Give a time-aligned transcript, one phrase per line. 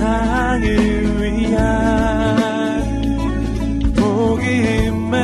[0.00, 0.64] 세상을
[1.20, 2.80] 위한
[3.94, 5.20] 복음의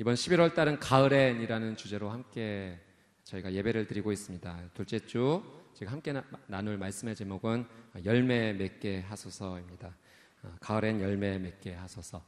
[0.00, 2.78] 이번 11월 달은 가을엔이라는 주제로 함께
[3.24, 4.70] 저희가 예배를 드리고 있습니다.
[4.74, 5.42] 둘째 주
[5.78, 7.64] 제가 함께 나, 눌 말씀의 제목은
[8.04, 9.94] 열매 맺게 하소서입니다.
[10.42, 12.20] 어, 가을엔 열매 맺게 하소서.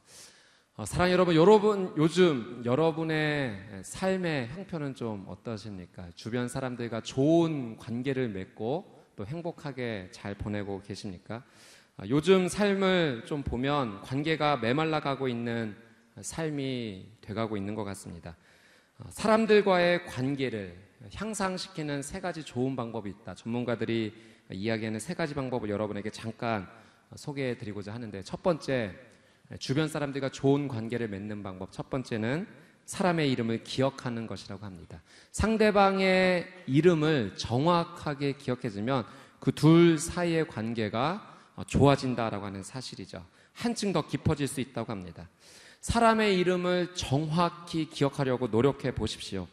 [0.77, 6.11] 어, 사랑 여러분, 여러분 요즘 여러분의 삶의 형편은 좀 어떠십니까?
[6.15, 11.43] 주변 사람들과 좋은 관계를 맺고 또 행복하게 잘 보내고 계십니까?
[11.97, 15.75] 어, 요즘 삶을 좀 보면 관계가 메말라가고 있는
[16.21, 18.37] 삶이 돼가고 있는 것 같습니다.
[18.97, 23.35] 어, 사람들과의 관계를 향상시키는 세 가지 좋은 방법이 있다.
[23.35, 24.13] 전문가들이
[24.51, 26.67] 이야기하는 세 가지 방법을 여러분에게 잠깐
[27.15, 28.95] 소개해 드리고자 하는데 첫 번째,
[29.59, 31.71] 주변 사람들과 좋은 관계를 맺는 방법.
[31.71, 32.47] 첫 번째는
[32.85, 35.01] 사람의 이름을 기억하는 것이라고 합니다.
[35.31, 39.05] 상대방의 이름을 정확하게 기억해주면
[39.39, 41.27] 그 둘 사이의 관계가
[41.67, 43.25] 좋아진다라고 하는 사실이죠.
[43.53, 45.29] 한층 더 깊어질 수 있다고 합니다.
[45.81, 49.47] 사람의 이름을 정확히 기억하려고 노력해 보십시오.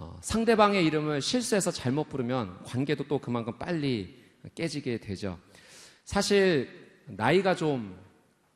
[0.00, 4.16] 어, 상대방의 이름을 실수해서 잘못 부르면 관계도 또 그만큼 빨리
[4.54, 5.40] 깨지게 되죠.
[6.04, 6.68] 사실
[7.06, 7.98] 나이가 좀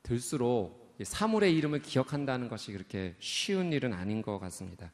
[0.04, 4.92] 들수록 사물의 이름을 기억한다는 것이 그렇게 쉬운 일은 아닌 것 같습니다.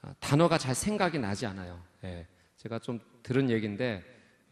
[0.00, 1.82] 어, 단어가 잘 생각이 나지 않아요.
[2.04, 4.02] 예, 제가 좀 들은 얘기인데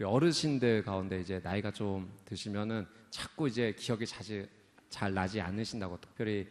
[0.05, 4.47] 어르신들 가운데 이제 나이가 좀 드시면은 자꾸 이제 기억이 자주
[4.91, 6.47] 잘 나지 않으신다고 특별히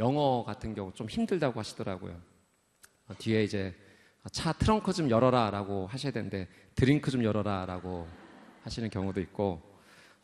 [0.00, 2.20] 영어 같은 경우 좀 힘들다고 하시더라고요.
[3.06, 3.72] 어, 뒤에 이제
[4.32, 8.08] 차 트렁크 좀 열어라 라고 하셔야 되는데 드링크 좀 열어라 라고
[8.62, 9.60] 하시는 경우도 있고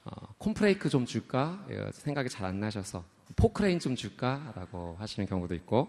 [0.05, 1.65] 어, 콘플레이크 좀 줄까?
[1.71, 3.05] 예, 생각이 잘 안 나셔서
[3.37, 4.53] 포크레인 좀 줄까?
[4.57, 5.89] 라고 하시는 경우도 있고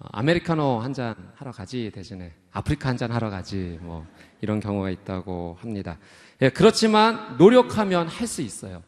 [0.00, 4.04] 어, 아메리카노 한 잔 하러 가지 대신에 아프리카 한 잔 하러 가지 뭐
[4.40, 5.98] 이런 경우가 있다고 합니다.
[6.42, 8.82] 예, 그렇지만 노력하면 할 수 있어요.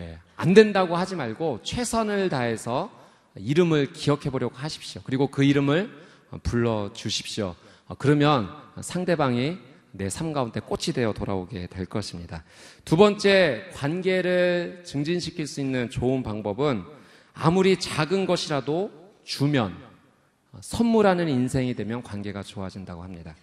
[0.00, 2.90] 예, 안 된다고 하지 말고 최선을 다해서
[3.36, 5.02] 이름을 기억해 보려고 하십시오.
[5.04, 5.90] 그리고 그 이름을
[6.42, 7.54] 불러 주십시오.
[7.92, 8.48] 어, 그러면
[8.80, 9.58] 상대방이
[9.94, 12.42] 내 삶 가운데 꽃이 되어 돌아오게 될 것입니다.
[12.86, 16.84] 두 번째, 관계를 증진시킬 수 있는 좋은 방법은
[17.34, 18.90] 아무리 작은 것이라도
[19.24, 19.76] 주면
[20.52, 23.36] 어, 선물하는 인생이 되면 관계가 좋아진다고 합니다.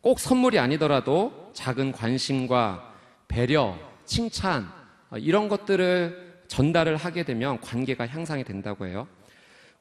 [0.00, 2.92] 꼭 선물이 아니더라도 작은 관심과
[3.28, 4.68] 배려, 칭찬,
[5.10, 9.06] 어, 이런 것들을 전달을 하게 되면 관계가 향상이 된다고 해요.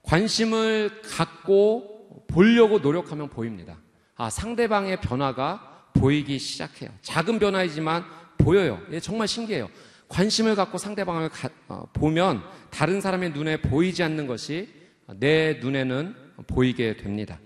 [0.04, 3.78] 관심을 갖고 보려고 노력하면 보입니다.
[4.16, 6.92] 아, 상대방의 변화가 보이기 시작해요.
[7.02, 8.04] 작은 변화이지만
[8.38, 8.80] 보여요.
[8.92, 9.70] 예, 정말 신기해요.
[10.08, 14.70] 관심을 갖고 상대방을 가, 어, 보면 다른 사람의 눈에 보이지 않는 것이
[15.16, 16.16] 내 눈에는
[16.48, 17.40] 보이게 됩니다.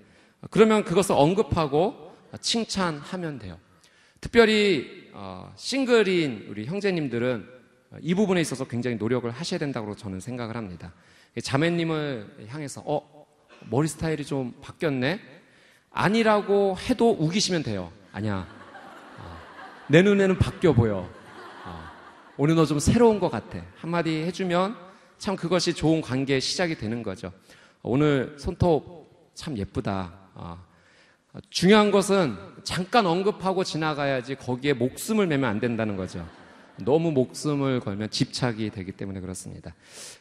[0.52, 3.58] 그러면 그것을 언급하고 칭찬하면 돼요.
[4.20, 7.58] 특별히 어, 싱글인 우리 형제님들은
[8.02, 10.94] 이 부분에 있어서 굉장히 노력을 하셔야 된다고 저는 생각을 합니다.
[11.42, 13.26] 자매님을 향해서 어
[13.70, 15.20] 머리 스타일이 좀 바뀌었네
[16.02, 17.92] 아니라고 해도 우기시면 돼요.
[18.14, 18.48] 아니야.
[19.18, 19.38] 어,
[19.88, 21.10] 내 눈에는 바뀌어 보여.
[21.66, 21.90] 어,
[22.38, 23.60] 오늘 너 좀 새로운 것 같아.
[23.80, 24.76] 한마디 해주면
[25.18, 27.32] 참 그것이 좋은 관계의 시작이 되는 거죠.
[27.82, 30.14] 오늘 손톱 참 예쁘다.
[30.36, 30.64] 어,
[31.50, 36.28] 중요한 것은 잠깐 언급하고 지나가야지 거기에 목숨을 매면 안 된다는 거죠.
[36.84, 39.74] 너무 목숨을 걸면 집착이 되기 때문에 그렇습니다.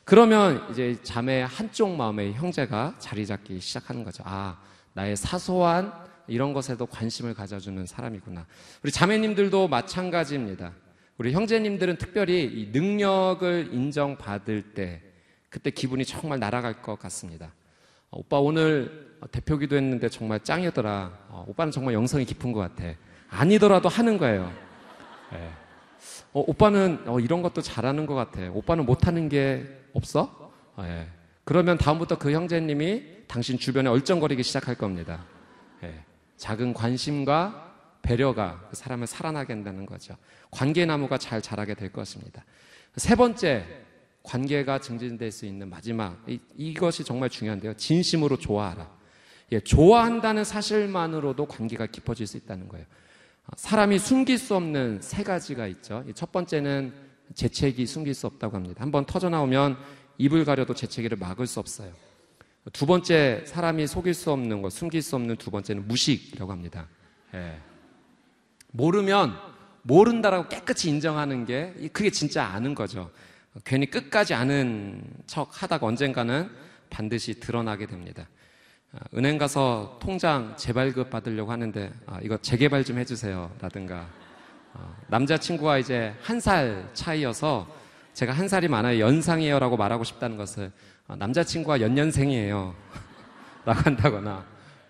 [0.04, 4.22] 그러면 이제 자매 한쪽 마음의 형제가 자리 잡기 시작하는 거죠.
[4.26, 4.56] 아,
[4.97, 5.93] 나의 사소한
[6.27, 8.47] 이런 것에도 관심을 가져주는 사람이구나.
[8.83, 10.73] 우리 자매님들도 마찬가지입니다.
[11.19, 15.03] 우리 형제님들은 특별히 이 능력을 인정받을 때
[15.51, 17.53] 그때 기분이 정말 날아갈 것 같습니다.
[18.11, 21.12] 어, 오빠 오늘 대표 기도 했는데 정말 짱이더라.
[21.29, 22.95] 어, 오빠는 정말 영성이 깊은 것 같아.
[23.29, 24.51] 아니더라도 하는 거예요.
[25.31, 25.50] 네.
[26.32, 28.41] 어, 오빠는 어, 이런 것도 잘하는 것 같아.
[28.50, 30.53] 오빠는 못하는 게 없어?
[30.75, 31.06] 어, 예.
[31.46, 35.25] 그러면 다음부터 그 형제님이 당신 주변에 얼쩡거리기 시작할 겁니다.
[35.84, 36.04] 예.
[36.37, 40.16] 작은 관심과 배려가 그 사람을 살아나게 한다는 거죠.
[40.50, 42.44] 관계나무가 잘 자라게 될 것입니다.
[42.96, 43.64] 세 번째,
[44.25, 47.75] 관계가 증진될 수 있는 마지막, 이, 것이 정말 중요한데요.
[47.75, 48.90] 진심으로 좋아하라.
[49.52, 52.87] 예, 좋아한다는 사실만으로도 관계가 깊어질 수 있다는 거예요.
[53.56, 56.04] 사람이 숨길 수 없는 세 가지가 있죠.
[56.16, 56.93] 첫 번째는
[57.34, 58.82] 재채기 숨길 수 없다고 합니다.
[58.82, 59.76] 한번 터져 나오면
[60.19, 61.93] 입을 가려도 재채기를 막을 수 없어요.
[62.73, 66.89] 두 번째 사람이 속일 수 없는 것, 숨길 수 없는 두 번째는 무식이라고 합니다.
[67.35, 67.59] 예.
[68.73, 69.37] 모르면
[69.83, 73.11] 모른다라고 깨끗이 인정하는 게 그게 진짜 아는 거죠.
[73.65, 76.51] 괜히 끝까지 아는 척 하다가 언젠가는
[76.91, 78.27] 반드시 드러나게 됩니다.
[78.93, 84.09] 아, 은행 가서 통장 재발급 받으려고 하는데 아, 이거 재개발 좀 해주세요 라든가
[84.75, 87.67] 어, 남자친구와 이제 한 살 차이여서
[88.17, 90.73] 제가 한 살이 많아요 연상이에요 라고 말하고 싶다는 것을
[91.07, 92.75] 어, 남자친구가 연년생이에요
[93.67, 94.43] 라고 한다거나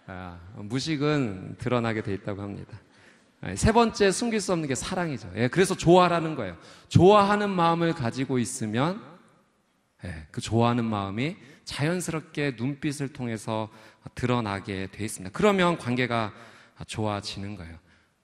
[0.07, 2.79] 아, 무식은 드러나게 돼 있다고 합니다.
[3.57, 5.33] 세 번째 숨길 수 없는 게 사랑이죠.
[5.35, 6.57] 예, 그래서 좋아라는 거예요.
[6.89, 9.03] 좋아하는 마음을 가지고 있으면
[10.05, 13.69] 예, 그 좋아하는 마음이 자연스럽게 눈빛을 통해서
[14.15, 15.37] 드러나게 돼 있습니다.
[15.37, 16.33] 그러면 관계가
[16.87, 17.77] 좋아지는 거예요.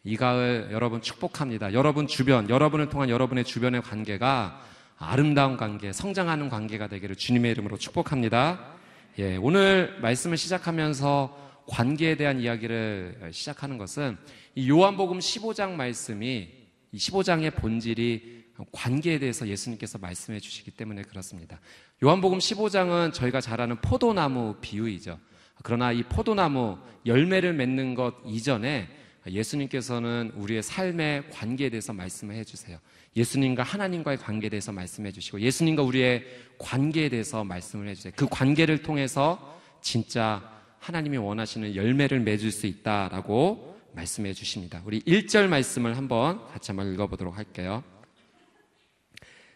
[0.04, 1.72] 이 가을 여러분 축복합니다.
[1.72, 4.71] 여러분 주변, 여러분을 통한 여러분의 주변의 관계가
[5.02, 8.76] 아름다운 관계, 성장하는 관계가 되기를 주님의 이름으로 축복합니다.
[9.18, 14.16] 예, 오늘 말씀을 시작하면서 관계에 대한 이야기를 시작하는 것은
[14.54, 16.48] 이 요한복음 15장 말씀이
[16.92, 21.60] 이 15장의 본질이 관계에 대해서 예수님께서 말씀해 주시기 때문에 그렇습니다.
[22.04, 25.18] 요한복음 15장은 저희가 잘 아는 포도나무 비유이죠.
[25.64, 28.88] 그러나 이 포도나무 열매를 맺는 것 이전에
[29.26, 32.78] 예수님께서는 우리의 삶의 관계에 대해서 말씀을 해주세요.
[33.16, 36.24] 예수님과 하나님과의 관계에 대해서 말씀해 주시고 예수님과 우리의
[36.58, 38.12] 관계에 대해서 말씀을 해 주세요.
[38.16, 44.82] 그 관계를 통해서 진짜 하나님이 원하시는 열매를 맺을 수 있다라고 말씀해 주십니다.
[44.84, 47.84] 우리 1절 말씀을 한번 같이 한번 읽어 보도록 할게요.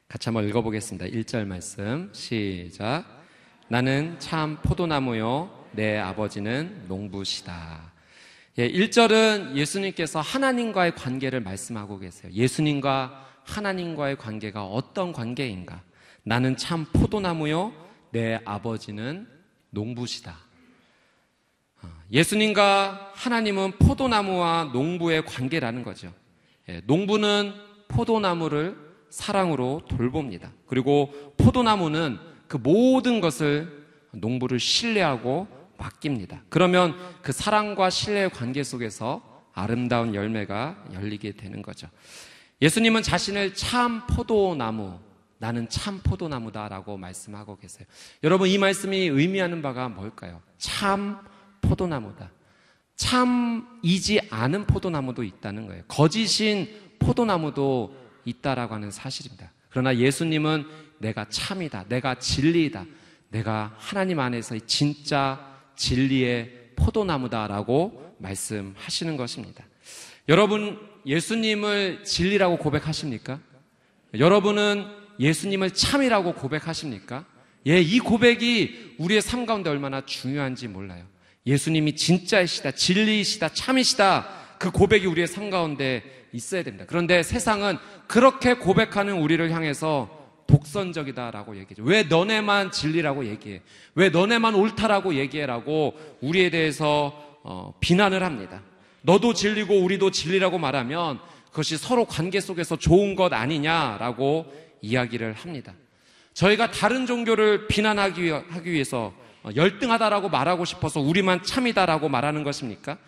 [0.09, 1.07] 같이 한번 읽어 보겠습니다.
[1.07, 3.05] 1절 말씀 시작.
[3.69, 7.93] 나는 참 포도나무요 내 아버지는 농부시다.
[8.59, 12.33] 예, 1절은 예수님께서 하나님과의 관계를 말씀하고 계세요.
[12.33, 15.83] 예수님과 하나님과의 관계가 어떤 관계인가?
[16.23, 17.73] 나는 참 포도나무요
[18.11, 19.29] 내 아버지는
[19.71, 20.37] 농부시다.
[21.83, 26.13] 어, 예수님과 하나님은 포도나무와 농부의 관계라는 거죠.
[26.69, 27.55] 예, 농부는
[27.89, 28.77] 포도나무를
[29.11, 30.51] 사랑으로 돌봅니다.
[30.67, 35.47] 그리고 포도나무는 그 모든 것을 농부를 신뢰하고
[35.79, 36.43] 맡깁니다.
[36.49, 41.89] 그러면 그 사랑과 신뢰의 관계 속에서 아름다운 열매가 열리게 되는 거죠.
[42.63, 44.99] 예수님은 자신을 참 포도나무,
[45.39, 47.87] 나는 참 포도나무다라고 말씀하고 계세요.
[48.23, 50.41] 여러분, 이 말씀이 의미하는 바가 뭘까요?
[50.57, 51.19] 참
[51.61, 52.31] 포도나무다.
[52.97, 55.83] 참이지 않은 포도나무도 있다는 거예요.
[55.87, 56.69] 거짓인
[56.99, 57.95] 포도나무도
[58.25, 59.53] 있다라고 하는 사실입니다.
[59.69, 60.65] 그러나 예수님은
[60.99, 61.85] 내가 참이다.
[61.89, 62.87] 내가 진리이다.
[63.29, 69.65] 내가 하나님 안에서 진짜 진리의 포도나무다라고 말씀하시는 것입니다.
[70.31, 73.39] 여러분, 예수님을 진리라고 고백하십니까?
[74.19, 74.87] 여러분은
[75.19, 77.25] 예수님을 참이라고 고백하십니까?
[77.67, 81.05] 예, 이 고백이 우리의 삶 가운데 얼마나 중요한지 몰라요.
[81.47, 84.29] 예수님이 진짜이시다, 진리이시다, 참이시다.
[84.59, 86.85] 그 고백이 우리의 삶 가운데 있어야 됩니다.
[86.89, 90.11] 그런데 세상은 그렇게 고백하는 우리를 향해서
[90.47, 91.83] 독선적이다라고 얘기죠.
[91.83, 93.63] 왜 너네만 진리라고 얘기해?
[93.95, 98.63] 왜 너네만 옳다라고 얘기해라고 우리에 대해서 어, 비난을 합니다.
[99.07, 101.21] 너도 진리고 우리도 진리라고 말하면
[101.51, 105.73] 그것이 서로 관계 속에서 좋은 것 아니냐라고 이야기를 합니다.
[106.35, 108.21] 저희가 다른 종교를 비난하기
[108.67, 112.99] 위해서 어, 열등하다라고 말하고 싶어서 우리만 참이다라고 말하는 것입니까?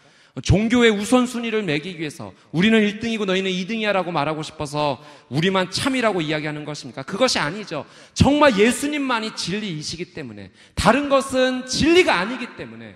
[0.40, 7.02] 종교의 우선순위를 매기기 위해서 우리는 1등이고 너희는 2등이야라고 말하고 싶어서 우리만 참이라고 이야기하는 것입니까?
[7.02, 7.84] 그것이 아니죠.
[8.14, 12.94] 정말 예수님만이 진리이시기 때문에 다른 것은 진리가 아니기 때문에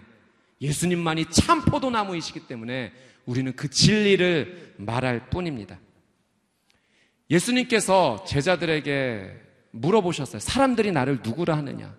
[0.63, 2.93] 예수님만이 참 포도나무이시기 때문에
[3.27, 5.79] 우리는 그 진리를 말할 뿐입니다.
[7.31, 9.41] 예수님께서 제자들에게
[9.73, 10.39] 물어보셨어요.
[10.39, 11.95] 사람들이 나를 누구라 하느냐?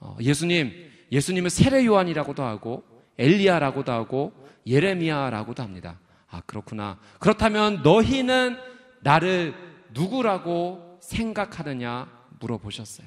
[0.00, 0.72] 어, 예수님,
[1.12, 2.82] 예수님은 세례 요한이라고도 하고
[3.18, 4.32] 엘리야라고도 하고
[4.66, 6.00] 예레미야라고도 합니다.
[6.28, 6.98] 아, 그렇구나.
[7.20, 8.56] 그렇다면 너희는
[9.02, 9.54] 나를
[9.92, 12.10] 누구라고 생각하느냐
[12.40, 13.06] 물어보셨어요.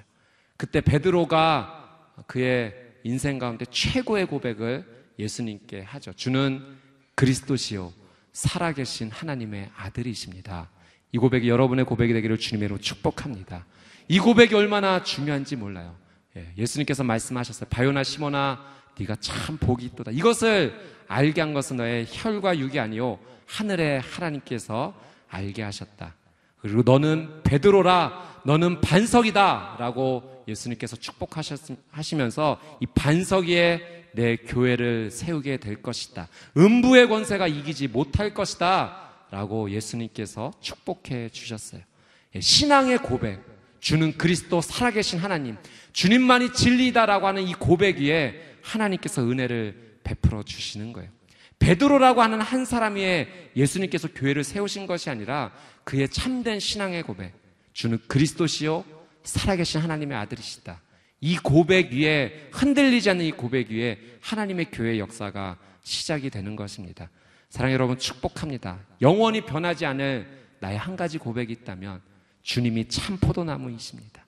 [0.55, 2.73] 그때 베드로가 그의
[3.07, 4.85] 인생 가운데 최고의 고백을
[5.17, 6.11] 예수님께 하죠.
[6.13, 6.61] 주는
[7.15, 7.93] 그리스도시요
[8.33, 10.69] 살아계신 하나님의 아들이십니다.
[11.13, 13.65] 이 고백이 여러분의 고백이 되기를 주님으로 축복합니다.
[14.09, 15.95] 이 고백이 얼마나 중요한지 몰라요.
[16.35, 17.69] 예, 수님께서 말씀하셨어요.
[17.69, 18.59] 바요나 시모나
[18.99, 20.11] 네가 참 복이 있도다.
[20.11, 24.93] 이것을 알게 한 것은 너의 혈과 육이 아니요 하늘의 하나님께서
[25.29, 26.13] 알게 하셨다.
[26.59, 36.27] 그리고 너는 베드로라 너는 반석이다라고 예수님께서 축복하시면서 이 반석 위에 내 교회를 세우게 될 것이다.
[36.55, 39.07] 음부의 권세가 이기지 못할 것이다.
[39.29, 41.81] 라고 예수님께서 축복해 주셨어요.
[42.35, 43.43] 예, 신앙의 고백,
[43.79, 45.57] 주는 그리스도 살아계신 하나님,
[45.91, 51.09] 주님만이 진리다라고 하는 이 고백 위에 하나님께서 은혜를 베풀어 주시는 거예요.
[51.59, 55.51] 베드로라고 하는 한 사람 위에 예수님께서 교회를 세우신 것이 아니라
[55.87, 57.31] 그의 참된 신앙의 고백.
[57.71, 58.83] 주는 그리스도시요
[59.23, 60.81] 살아계신 하나님의 아들이시다.
[61.21, 67.09] 이 고백 위에 흔들리지 않는 이 고백 위에 하나님의 교회 역사가 시작이 되는 것입니다.
[67.49, 68.79] 사랑 여러분 축복합니다.
[69.01, 70.27] 영원히 변하지 않을
[70.59, 72.01] 나의 한 가지 고백이 있다면
[72.43, 74.25] 주님이 참 포도나무이십니다.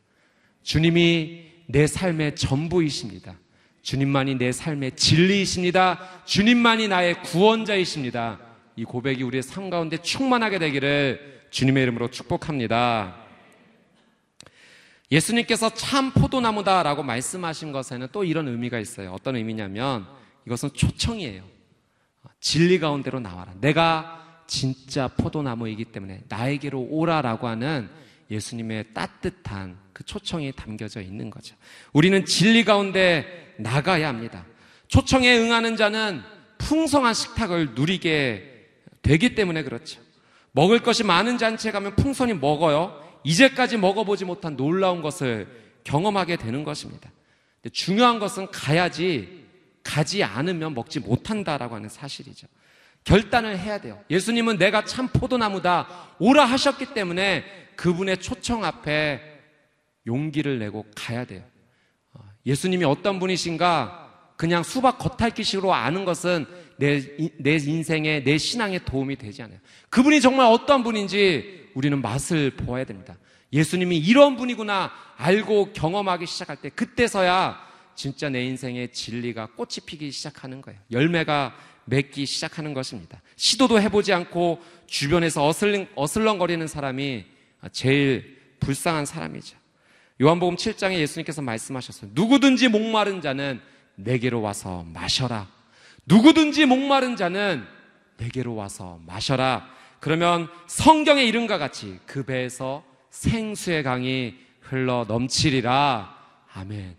[0.63, 3.35] 주님이 내 삶의 전부이십니다.
[3.81, 6.23] 주님만이 내 삶의 진리이십니다.
[6.23, 8.48] 주님만이 나의 구원자이십니다.
[8.79, 13.13] 이 고백이 우리의 삶 가운데 충만하게 되기를 주님의 이름으로 축복합니다.
[15.11, 19.11] 예수님께서 참 포도나무다라고 말씀하신 것에는 또 이런 의미가 있어요.
[19.11, 20.07] 어떤 의미냐면
[20.47, 21.43] 이것은 초청이에요.
[22.39, 23.53] 진리 가운데로 나와라.
[23.59, 27.89] 내가 진짜 포도나무이기 때문에 나에게로 오라라고 하는
[28.31, 31.53] 예수님의 따뜻한 그 초청이 담겨져 있는 거죠.
[31.91, 34.45] 우리는 진리 가운데 나가야 합니다.
[34.87, 36.21] 초청에 응하는 자는
[36.59, 38.48] 풍성한 식탁을 누리게
[39.01, 40.01] 되기 때문에 그렇죠.
[40.51, 43.01] 먹을 것이 많은 잔치에 가면 풍선이 먹어요.
[43.23, 45.47] 이제까지 먹어보지 못한 놀라운 것을
[45.83, 47.11] 경험하게 되는 것입니다.
[47.71, 49.45] 중요한 것은 가야지
[49.83, 52.47] 가지 않으면 먹지 못한다라고 하는 사실이죠.
[53.03, 53.99] 결단을 해야 돼요.
[54.09, 57.43] 예수님은 내가 참 포도나무다 오라 하셨기 때문에
[57.75, 59.21] 그분의 초청 앞에
[60.05, 61.43] 용기를 내고 가야 돼요.
[62.13, 66.45] 어, 예수님이 어떤 분이신가 그냥 수박 겉핥기식으로 아는 것은
[66.79, 67.01] 내,
[67.37, 69.59] 내 인생에, 내 신앙에 도움이 되지 않아요.
[69.89, 73.17] 그분이 정말 어떤 분인지 우리는 맛을 보아야 됩니다.
[73.51, 77.59] 예수님이 이런 분이구나 알고 경험하기 시작할 때 그때서야
[77.95, 80.79] 진짜 내 인생의 진리가 꽃이 피기 시작하는 거예요.
[80.89, 83.21] 열매가 맺기 시작하는 것입니다.
[83.35, 87.25] 시도도 해보지 않고 주변에서 어슬렁, 어슬렁거리는 사람이
[87.73, 89.57] 제일 불쌍한 사람이죠.
[90.21, 92.11] 요한복음 7장에 예수님께서 말씀하셨어요.
[92.13, 93.59] 누구든지 목마른 자는
[93.95, 95.58] 내게로 와서 마셔라.
[96.09, 97.63] 누구든지 목마른 자는
[98.17, 99.69] 내게로 와서 마셔라.
[99.99, 106.17] 그러면 성경의 이름과 같이 그 배에서 생수의 강이 흘러 넘치리라.
[106.53, 106.95] 아멘.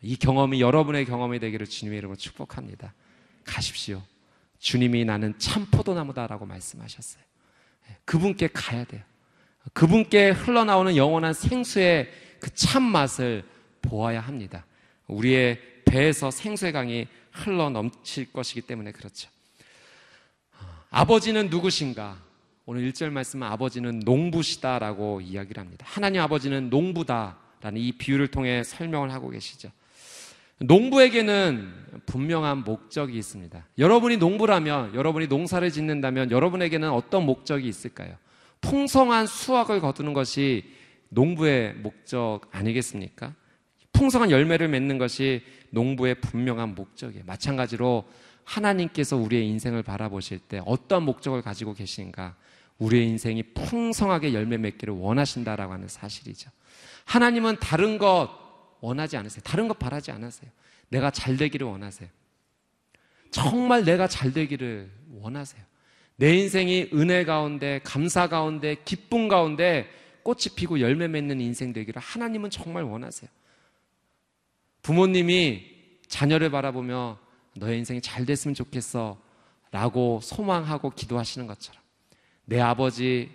[0.00, 2.94] 이 경험이 여러분의 경험이 되기를 주님의 이름으로 축복합니다.
[3.44, 4.02] 가십시오.
[4.58, 7.22] 주님이 나는 참 포도나무다라고 말씀하셨어요.
[7.90, 9.02] 예, 그분께 가야 돼요.
[9.74, 12.10] 그분께 흘러나오는 영원한 생수의
[12.40, 13.44] 그 참맛을
[13.82, 14.64] 보아야 합니다.
[15.08, 17.06] 우리의 배에서 생수의 강이
[17.36, 19.28] 흘러 넘칠 것이기 때문에 그렇죠.
[20.90, 22.24] 아버지는 누구신가?
[22.64, 25.86] 오늘 1절 말씀은 아버지는 농부시다라고 이야기를 합니다.
[25.88, 29.70] 하나님 아버지는 농부다라는 이 비유를 통해 설명을 하고 계시죠.
[30.58, 31.72] 농부에게는
[32.06, 33.66] 분명한 목적이 있습니다.
[33.78, 38.16] 여러분이 농부라면, 여러분이 농사를 짓는다면 여러분에게는 어떤 목적이 있을까요?
[38.62, 40.64] 풍성한 수확을 거두는 것이
[41.10, 43.34] 농부의 목적 아니겠습니까?
[43.92, 45.42] 풍성한 열매를 맺는 것이
[45.76, 47.24] 농부의 분명한 목적이에요.
[47.26, 48.04] 마찬가지로
[48.44, 52.34] 하나님께서 우리의 인생을 바라보실 때 어떤 목적을 가지고 계신가?
[52.78, 56.50] 우리의 인생이 풍성하게 열매 맺기를 원하신다라고 하는 사실이죠.
[57.04, 58.30] 하나님은 다른 것
[58.80, 59.42] 원하지 않으세요.
[59.44, 60.50] 다른 것 바라지 않으세요.
[60.88, 62.08] 내가 잘 되기를 원하세요.
[63.30, 64.90] 정말 내가 잘 되기를
[65.20, 65.62] 원하세요.
[66.16, 69.90] 내 인생이 은혜 가운데, 감사 가운데, 기쁨 가운데
[70.22, 73.28] 꽃이 피고 열매 맺는 인생 되기를 하나님은 정말 원하세요.
[74.86, 75.66] 부모님이
[76.06, 77.18] 자녀를 바라보며
[77.56, 79.20] 너의 인생이 잘 됐으면 좋겠어
[79.72, 81.82] 라고 소망하고 기도하시는 것처럼
[82.44, 83.28] 내 아버지,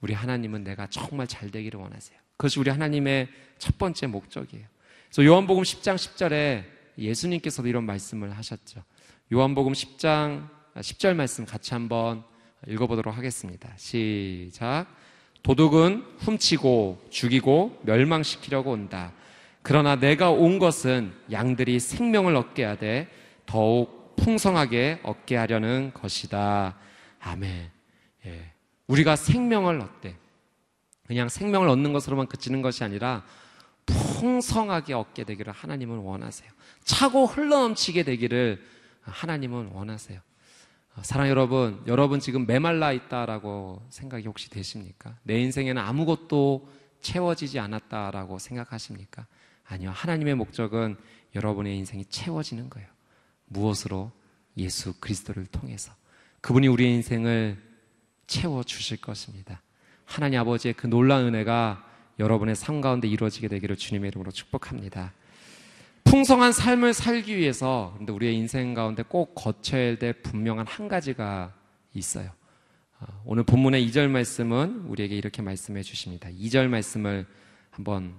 [0.00, 2.18] 우리 하나님은 내가 정말 잘 되기를 원하세요.
[2.38, 3.28] 그것이 우리 하나님의
[3.58, 4.66] 첫 번째 목적이에요.
[5.10, 6.64] 그래서 요한복음 10장 10절에
[6.96, 8.82] 예수님께서도 이런 말씀을 하셨죠.
[9.30, 12.24] 요한복음 10장 10절 말씀 같이 한번
[12.66, 13.70] 읽어보도록 하겠습니다.
[13.76, 14.86] 시작.
[15.42, 19.12] 도둑은 훔치고 죽이고 멸망시키려고 온다.
[19.64, 23.08] 그러나 내가 온 것은 양들이 생명을 얻게 하되
[23.46, 26.76] 더욱 풍성하게 얻게 하려는 것이다.
[27.18, 27.70] 아멘.
[28.26, 28.52] 예.
[28.86, 30.18] 우리가 생명을 얻되
[31.06, 33.24] 그냥 생명을 얻는 것으로만 그치는 것이 아니라
[33.86, 36.50] 풍성하게 얻게 되기를 하나님은 원하세요.
[36.84, 38.62] 차고 흘러넘치게 되기를
[39.00, 40.20] 하나님은 원하세요.
[41.00, 45.16] 사랑 여러분, 여러분 지금 메말라 있다라고 생각이 혹시 되십니까?
[45.22, 46.68] 내 인생에는 아무것도
[47.00, 49.26] 채워지지 않았다라고 생각하십니까?
[49.66, 49.90] 아니요.
[49.90, 50.96] 하나님의 목적은
[51.34, 52.88] 여러분의 인생이 채워지는 거예요.
[53.46, 54.12] 무엇으로?
[54.56, 55.92] 예수 그리스도를 통해서.
[56.40, 57.60] 그분이 우리의 인생을
[58.26, 59.62] 채워 주실 것입니다.
[60.04, 61.84] 하나님 아버지의 그 놀라운 은혜가
[62.18, 65.12] 여러분의 삶 가운데 이루어지게 되기를 주님의 이름으로 축복합니다.
[66.04, 71.54] 풍성한 삶을 살기 위해서 근데 우리의 인생 가운데 꼭 거쳐야 될 분명한 한 가지가
[71.94, 72.30] 있어요.
[73.00, 76.28] 어, 오늘 본문의 2절 말씀은 우리에게 이렇게 말씀해 주십니다.
[76.28, 77.26] 2절 말씀을
[77.70, 78.14] 한번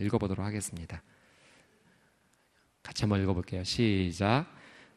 [0.00, 1.02] 읽어보도록 하겠습니다.
[2.82, 3.64] 같이 한번 읽어볼게요.
[3.64, 4.46] 시작.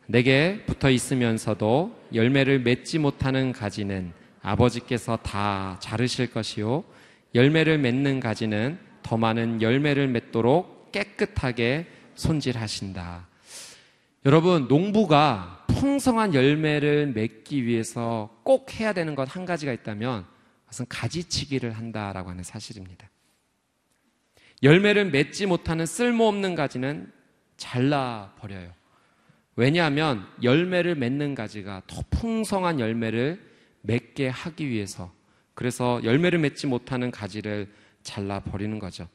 [0.08, 6.84] 내게 붙어 있으면서도 열매를 맺지 못하는 가지는 아버지께서 다 자르실 것이요.
[7.36, 13.28] 열매를 맺는 가지는 더 많은 열매를 맺도록 깨끗하게 손질하신다.
[14.26, 20.26] 여러분, 농부가 풍성한 열매를 맺기 위해서 꼭 해야 되는 것 한 가지가 있다면
[20.66, 23.10] 그것은 가지치기를 한다라고 하는 사실입니다.
[24.64, 27.12] 열매를 맺지 못하는 쓸모없는 가지는
[27.58, 28.72] 잘라 버려요.
[29.56, 33.42] 왜냐하면 열매를 맺는 가지가 더 풍성한 열매를
[33.82, 35.12] 맺게 하기 위해서
[35.54, 37.68] 그래서 열매를 맺지 못하는 가지를
[38.04, 39.08] 잘라 버리는 거죠.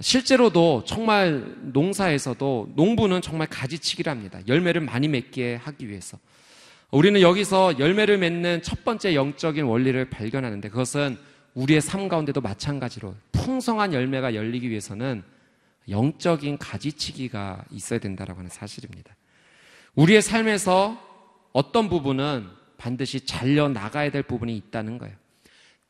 [0.00, 4.40] 실제로도 정말 농사에서도 농부는 정말 가지치기를 합니다.
[4.46, 6.18] 열매를 많이 맺게 하기 위해서.
[6.90, 11.16] 우리는 여기서 열매를 맺는 첫 번째 영적인 원리를 발견하는데 그것은
[11.56, 15.22] 우리의 삶 가운데도 마찬가지로 풍성한 열매가 열리기 위해서는
[15.88, 19.16] 영적인 가지치기가 있어야 된다라고 하는 사실입니다.
[19.94, 21.02] 우리의 삶에서
[21.52, 22.46] 어떤 부분은
[22.76, 25.16] 반드시 잘려 나가야 될 부분이 있다는 거예요.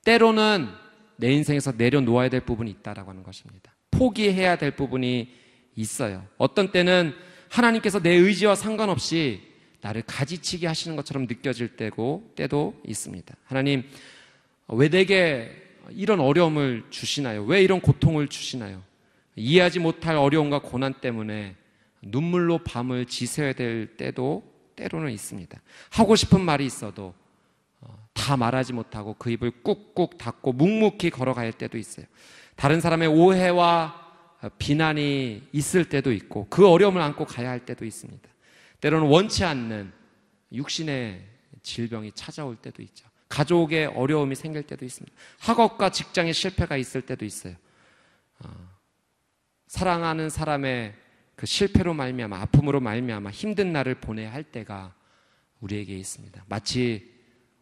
[0.04, 0.68] 때로는
[1.16, 3.74] 내 인생에서 내려놓아야 될 부분이 있다라고 하는 것입니다.
[3.90, 5.34] 포기해야 될 부분이
[5.74, 6.24] 있어요.
[6.38, 7.12] 어떤 때는
[7.48, 9.40] 하나님께서 내 의지와 상관없이
[9.80, 13.34] 나를 가지치기 하시는 것처럼 느껴질 때고 때도 있습니다.
[13.44, 13.84] 하나님
[14.68, 15.50] 왜 내게
[15.90, 17.44] 이런 어려움을 주시나요?
[17.44, 18.82] 왜 이런 고통을 주시나요?
[19.36, 21.56] 이해하지 못할 어려움과 고난 때문에
[22.02, 24.42] 눈물로 밤을 지새야 될 때도
[24.74, 25.60] 때로는 있습니다.
[25.90, 27.14] 하고 싶은 말이 있어도
[27.80, 32.06] 어, 다 말하지 못하고 그 입을 꾹꾹 닫고 묵묵히 걸어갈 때도 있어요.
[32.56, 34.06] 다른 사람의 오해와
[34.58, 38.28] 비난이 있을 때도 있고 그 어려움을 안고 가야 할 때도 있습니다.
[38.80, 39.92] 때로는 원치 않는
[40.52, 41.22] 육신의
[41.62, 43.05] 질병이 찾아올 때도 있죠.
[43.28, 45.16] 가족의 어려움이 생길 때도 있습니다.
[45.38, 47.54] 학업과 직장의 실패가 있을 때도 있어요.
[48.40, 48.48] 어,
[49.66, 50.94] 사랑하는 사람의
[51.34, 54.94] 그 실패로 말미암아 아픔으로 말미암아 힘든 날을 보내야 할 때가
[55.60, 56.44] 우리에게 있습니다.
[56.48, 57.14] 마치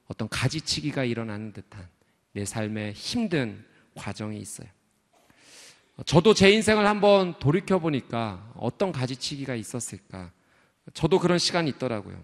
[0.07, 1.89] 어떤 가지치기가 일어나는 듯한
[2.33, 4.69] 내 삶에 힘든 과정이 있어요.
[6.07, 10.33] 저도 제 인생을 한번 돌이켜 보니까 어떤 가지치기가 있었을까?
[10.93, 12.21] 저도 그런 시간이 있더라고요.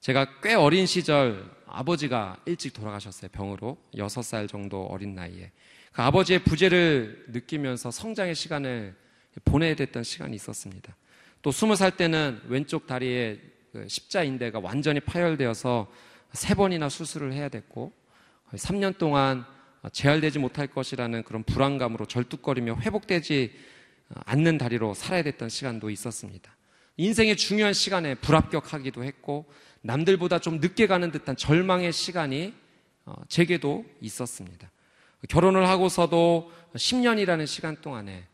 [0.00, 3.30] 제가 꽤 어린 시절 아버지가 일찍 돌아가셨어요.
[3.30, 3.78] 병으로.
[3.94, 5.50] 6살 정도 어린 나이에.
[5.92, 8.94] 그 아버지의 부재를 느끼면서 성장의 시간을
[9.44, 10.94] 보내야 됐던 시간이 있었습니다.
[11.40, 13.40] 또 스무 살 때는 왼쪽 다리에
[13.72, 15.90] 그 십자인대가 완전히 파열되어서
[16.32, 17.92] 세 번이나 수술을 해야 됐고
[18.52, 19.44] 3년 동안
[19.92, 23.52] 재활되지 못할 것이라는 그런 불안감으로 절뚝거리며 회복되지
[24.26, 26.54] 않는 다리로 살아야 됐던 시간도 있었습니다.
[26.98, 29.46] 인생의 중요한 시간에 불합격하기도 했고
[29.82, 32.54] 남들보다 좀 늦게 가는 듯한 절망의 시간이
[33.04, 34.70] 어, 제게도 있었습니다.
[35.28, 38.24] 결혼을 하고서도 10년이라는 시간 동안에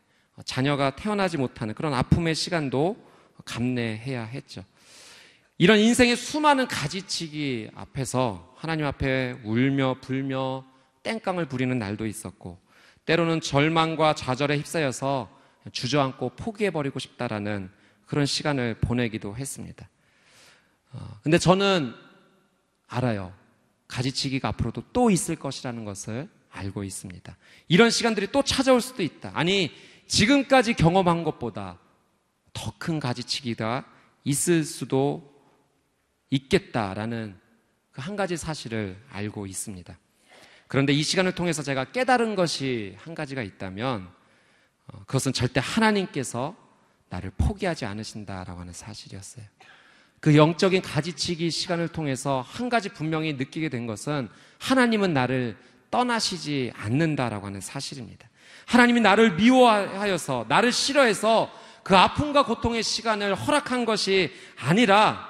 [0.45, 2.97] 자녀가 태어나지 못하는 그런 아픔의 시간도
[3.45, 4.63] 감내해야 했죠.
[5.57, 10.65] 이런 인생의 수많은 가지치기 앞에서 하나님 앞에 울며 불며
[11.03, 12.57] 땡깡을 부리는 날도 있었고
[13.05, 15.29] 때로는 절망과 좌절에 휩싸여서
[15.71, 17.69] 주저앉고 포기해버리고 싶다라는
[18.05, 19.89] 그런 시간을 보내기도 했습니다.
[20.91, 21.93] 어, 근데 저는
[22.87, 23.33] 알아요.
[23.87, 27.37] 가지치기가 앞으로도 또 있을 것이라는 것을 알고 있습니다.
[27.67, 29.31] 이런 시간들이 또 찾아올 수도 있다.
[29.33, 29.71] 아니,
[30.07, 31.79] 지금까지 경험한 것보다
[32.53, 33.85] 더 큰 가지치기가
[34.23, 35.31] 있을 수도
[36.29, 37.37] 있겠다라는
[37.91, 39.97] 그 한 가지 사실을 알고 있습니다.
[40.67, 44.09] 그런데 이 시간을 통해서 제가 깨달은 것이 한 가지가 있다면
[44.87, 46.55] 어, 그것은 절대 하나님께서
[47.09, 49.45] 나를 포기하지 않으신다라고 하는 사실이었어요.
[50.19, 54.29] 그 영적인 가지치기 시간을 통해서 한 가지 분명히 느끼게 된 것은
[54.59, 55.57] 하나님은 나를
[55.91, 58.29] 떠나시지 않는다라고 하는 사실입니다.
[58.65, 61.51] 하나님이 나를 미워하여서 나를 싫어해서
[61.83, 65.27] 그 아픔과 고통의 시간을 허락한 것이 아니라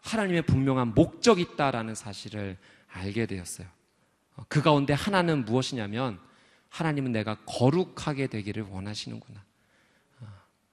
[0.00, 2.56] 하나님의 분명한 목적이 있다라는 사실을
[2.88, 3.66] 알게 되었어요.
[4.48, 6.18] 그 가운데 하나는 무엇이냐면
[6.70, 9.42] 하나님은 내가 거룩하게 되기를 원하시는구나.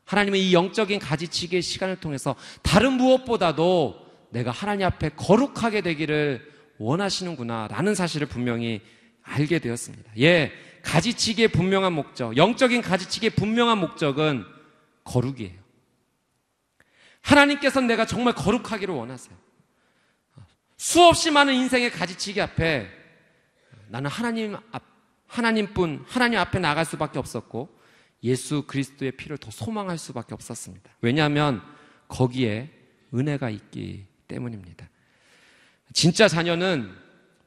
[0.10, 7.94] 하나님은 이 영적인 가지치기의 시간을 통해서 다른 무엇보다도 내가 하나님 앞에 거룩하게 되기를 원하시는구나 라는
[7.94, 8.82] 사실을 분명히
[9.22, 10.12] 알게 되었습니다.
[10.20, 14.46] 예, 가지치기의 분명한 목적, 영적인 가지치기의 분명한 목적은
[15.04, 15.60] 거룩이에요.
[17.22, 19.38] 하나님께서는 내가 정말 거룩하기를 원하세요.
[20.78, 22.90] 수없이 많은 인생의 가지치기 앞에
[23.90, 24.82] 나는 하나님 앞,
[25.28, 27.79] 하나님뿐, 하나님 앞에 나갈 수밖에 없었고
[28.24, 30.92] 예수 그리스도의 피를 더 소망할 수밖에 없었습니다.
[31.02, 31.62] 왜냐하면
[32.08, 32.70] 거기에
[33.14, 34.90] 은혜가 있기 때문입니다.
[35.94, 36.92] 진짜 자녀는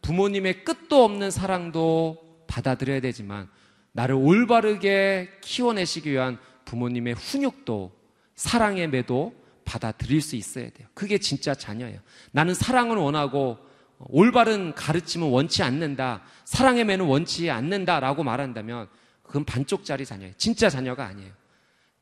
[0.00, 3.48] 부모님의 끝도 없는 사랑도 받아들여야 되지만
[3.92, 7.92] 나를 올바르게 키워내시기 위한 부모님의 훈육도
[8.34, 10.88] 사랑의 매도 받아들일 수 있어야 돼요.
[10.94, 12.00] 그게 진짜 자녀예요.
[12.32, 13.58] 나는 사랑을 원하고
[13.98, 16.22] 올바른 가르침은 원치 않는다.
[16.44, 18.88] 사랑의 매는 원치 않는다라고 말한다면
[19.32, 20.34] 그건 반쪽짜리 자녀예요.
[20.36, 21.32] 진짜 자녀가 아니에요.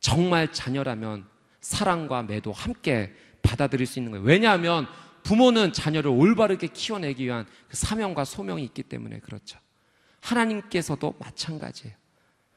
[0.00, 1.24] 정말 자녀라면
[1.60, 4.26] 사랑과 매도 함께 받아들일 수 있는 거예요.
[4.26, 4.88] 왜냐하면
[5.22, 9.60] 부모는 자녀를 올바르게 키워내기 위한 그 사명과 소명이 있기 때문에 그렇죠.
[10.22, 11.94] 하나님께서도 마찬가지예요.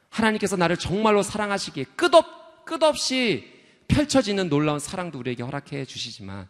[0.10, 3.54] 하나님께서 나를 정말로 사랑하시기에 끝없, 끝없이
[3.88, 6.48] 펼쳐지는 놀라운 사랑도 우리에게 허락해 주시지만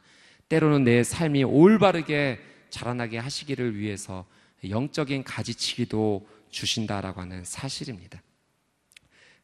[0.47, 4.25] 때로는 내 삶이 올바르게 자라나게 하시기를 위해서
[4.69, 8.21] 영적인 가지치기도 주신다라고 하는 사실입니다.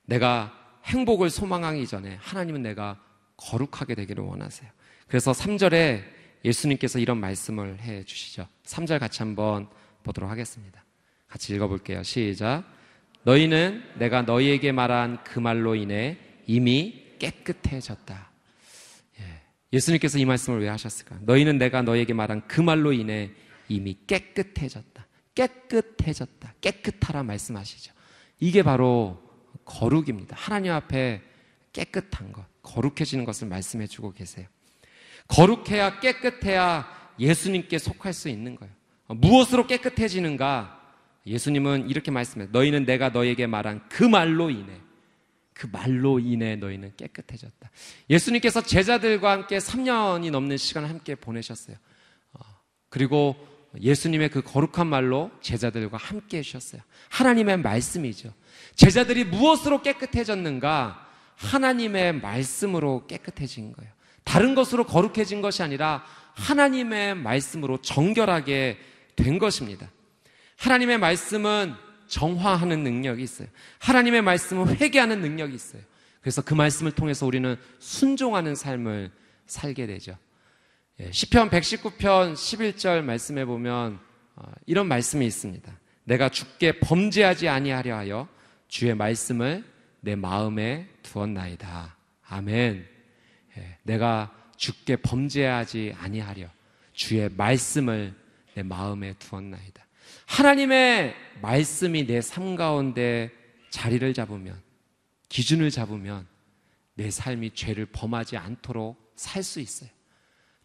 [0.06, 3.04] 내가 행복을 소망하기 전에 하나님은 내가
[3.36, 4.70] 거룩하게 되기를 원하세요.
[5.08, 6.04] 그래서 3절에
[6.46, 8.48] 예수님께서 이런 말씀을 해 주시죠.
[8.64, 9.68] 3절 같이 한번
[10.04, 10.86] 보도록 하겠습니다.
[11.28, 12.04] 같이 읽어볼게요.
[12.04, 12.64] 시작.
[13.24, 16.18] 너희는 내가 너희에게 말한 그 말로 인해
[16.48, 18.32] 이미 깨끗해졌다.
[19.20, 19.80] 예.
[19.80, 21.20] 수님께서이 말씀을 왜 하셨을까?
[21.22, 23.32] 너희는 내가 너희에게 말한 그 말로 인해
[23.68, 25.06] 이미 깨끗해졌다.
[25.40, 26.54] 깨끗해졌다.
[26.60, 27.94] 깨끗하라 말씀하시죠.
[28.40, 29.22] 이게 바로
[29.64, 30.36] 거룩입니다.
[30.38, 31.22] 하나님 앞에
[31.72, 34.48] 깨끗한 것, 거룩해지는 것을 말씀해 주고 계세요.
[35.28, 36.88] 거룩해야 깨끗해야
[37.20, 38.74] 예수님께 속할 수 있는 거예요.
[39.08, 40.78] 무엇으로 깨끗해지는가?
[41.26, 42.50] 예수님은 이렇게 말씀해요.
[42.52, 44.82] 너희는 내가 너에게 말한 그 말로 인해
[45.54, 47.70] 그 말로 인해 너희는 깨끗해졌다.
[48.10, 51.76] 예수님께서 제자들과 함께 3년이 넘는 시간을 함께 보내셨어요.
[52.34, 52.40] 어,
[52.90, 53.36] 그리고
[53.80, 56.82] 예수님의 그 거룩한 말로 제자들과 함께 해주셨어요.
[57.10, 58.34] 하나님의 말씀이죠.
[58.76, 61.08] 제자들이 무엇으로 깨끗해졌는가?
[61.36, 63.92] 하나님의 말씀으로 깨끗해진 거예요.
[64.24, 66.04] 다른 것으로 거룩해진 것이 아니라
[66.34, 68.78] 하나님의 말씀으로 정결하게
[69.16, 69.90] 된 것입니다.
[70.58, 71.74] 하나님의 말씀은
[72.08, 73.48] 정화하는 능력이 있어요.
[73.80, 75.82] 하나님의 말씀은 회개하는 능력이 있어요.
[76.22, 79.12] 그래서 그 말씀을 통해서 우리는 순종하는 삶을
[79.46, 80.18] 살게 되죠.
[81.02, 84.00] 예, 시편 119편 11절 말씀에 보면
[84.36, 85.80] 어, 이런 말씀이 있습니다.
[86.04, 88.28] 내가 주께 범죄하지 아니하려 하여
[88.68, 89.64] 주의 말씀을
[90.02, 91.96] 내 마음에 두었나이다.
[92.28, 92.86] 아멘.
[93.58, 96.48] 예, 내가 주께 범죄하지 아니하려
[96.94, 98.14] 주의 말씀을
[98.56, 99.86] 내 마음에 두었나이다.
[100.26, 103.32] 하나님의 말씀이 내 삶 가운데
[103.70, 104.62] 자리를 잡으면,
[105.30, 106.28] 기준을 잡으면
[106.96, 109.90] 내 삶이 죄를 범하지 않도록 살 수 있어요.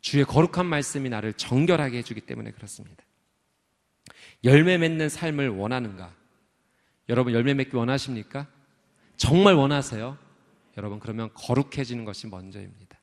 [0.04, 3.02] 주의 거룩한 말씀이 나를 정결하게 해주기 때문에 그렇습니다.
[4.44, 6.14] 열매 맺는 삶을 원하는가?
[7.08, 8.46] 여러분 열매 맺기 원하십니까?
[9.16, 10.18] 정말 원하세요?
[10.76, 13.00] 여러분 그러면 거룩해지는 것이 먼저입니다.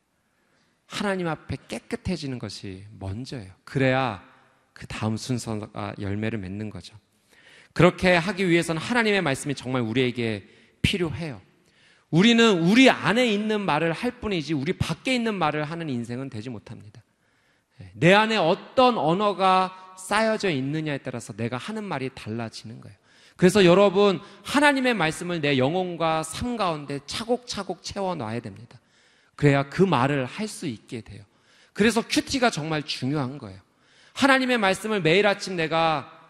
[0.86, 3.52] 하나님 앞에 깨끗해지는 것이 먼저예요.
[3.64, 4.24] 그래야
[4.72, 6.96] 그 다음 순서가 열매를 맺는 거죠.
[7.74, 10.48] 그렇게 하기 위해서는 하나님의 말씀이 정말 우리에게
[10.84, 11.42] 필요해요.
[12.12, 17.02] 우리는 우리 안에 있는 말을 할 뿐이지 우리 밖에 있는 말을 하는 인생은 되지 못합니다.
[17.82, 22.98] 예, 내 안에 어떤 언어가 쌓여져 있느냐에 따라서 내가 하는 말이 달라지는 거예요.
[23.38, 28.80] 그래서 여러분 하나님의 말씀을 내 영혼과 삶 가운데 차곡차곡 채워 놔야 됩니다.
[29.36, 31.24] 그래야 그 말을 할 수 있게 돼요.
[31.74, 33.60] 그래서 큐티가 정말 중요한 거예요.
[34.14, 36.21] 하나님의 말씀을 매일 아침 내가 아,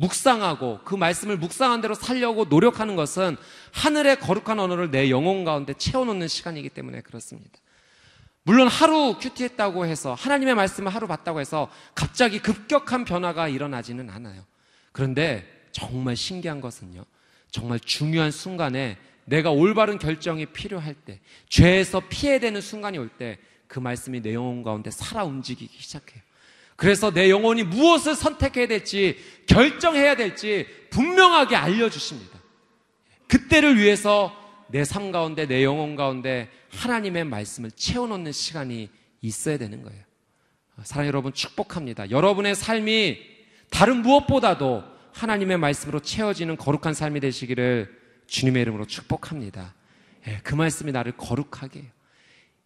[0.00, 3.36] 묵상하고 그 말씀을 묵상한 대로 살려고 노력하는 것은
[3.72, 7.58] 하늘의 거룩한 언어를 내 영혼 가운데 채워놓는 시간이기 때문에 그렇습니다.
[8.42, 14.44] 물론 하루 큐티했다고 해서 하나님의 말씀을 하루 봤다고 해서 갑자기 급격한 변화가 일어나지는 않아요.
[14.92, 17.04] 그런데 정말 신기한 것은요.
[17.50, 23.38] 정말 중요한 순간에 내가 올바른 결정이 필요할 때, 죄에서 피해야 되는 순간이 올 때
[23.70, 26.20] 그 말씀이 내 영혼 가운데 살아 움직이기 시작해요.
[26.80, 32.38] 그래서 내 영혼이 무엇을 선택해야 될지 결정해야 될지 분명하게 알려주십니다.
[33.28, 34.34] 그때를 위해서
[34.68, 38.88] 내 삶 가운데 내 영혼 가운데 하나님의 말씀을 채워놓는 시간이
[39.20, 40.02] 있어야 되는 거예요.
[40.82, 42.10] 사랑 여러분 축복합니다.
[42.10, 43.18] 여러분의 삶이
[43.68, 47.94] 다른 무엇보다도 하나님의 말씀으로 채워지는 거룩한 삶이 되시기를
[48.26, 49.74] 주님의 이름으로 축복합니다.
[50.28, 51.90] 예, 그 말씀이 나를 거룩하게 해요.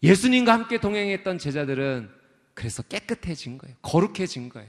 [0.04, 2.22] 예수님과 함께 동행했던 제자들은
[2.54, 3.76] 그래서 깨끗해진 거예요.
[3.82, 4.68] 거룩해진 거예요.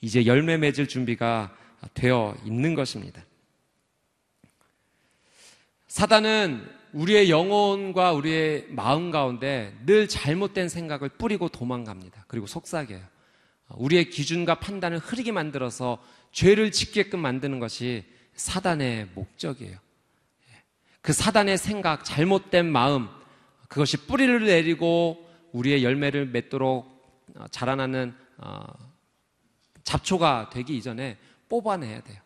[0.00, 1.56] 이제 열매 맺을 준비가
[1.94, 3.24] 되어 있는 것입니다.
[5.88, 12.24] 사단은 우리의 영혼과 우리의 마음 가운데 늘 잘못된 생각을 뿌리고 도망갑니다.
[12.28, 13.02] 그리고 속삭여요.
[13.76, 19.76] 우리의 기준과 판단을 흐리게 만들어서 죄를 짓게끔 만드는 것이 사단의 목적이에요.
[21.00, 23.08] 그 사단의 생각, 잘못된 마음,
[23.68, 26.97] 그것이 뿌리를 내리고 우리의 열매를 맺도록 어,
[27.50, 28.64] 자라나는 어,
[29.84, 32.20] 잡초가 되기 이전에 뽑아내야 돼요.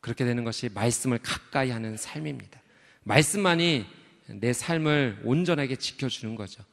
[0.00, 2.60] 그렇게 되는 것이 말씀을 가까이 하는 삶입니다.
[3.02, 3.86] 말씀만이
[4.28, 6.64] 내 삶을 온전하게 지켜주는 거죠.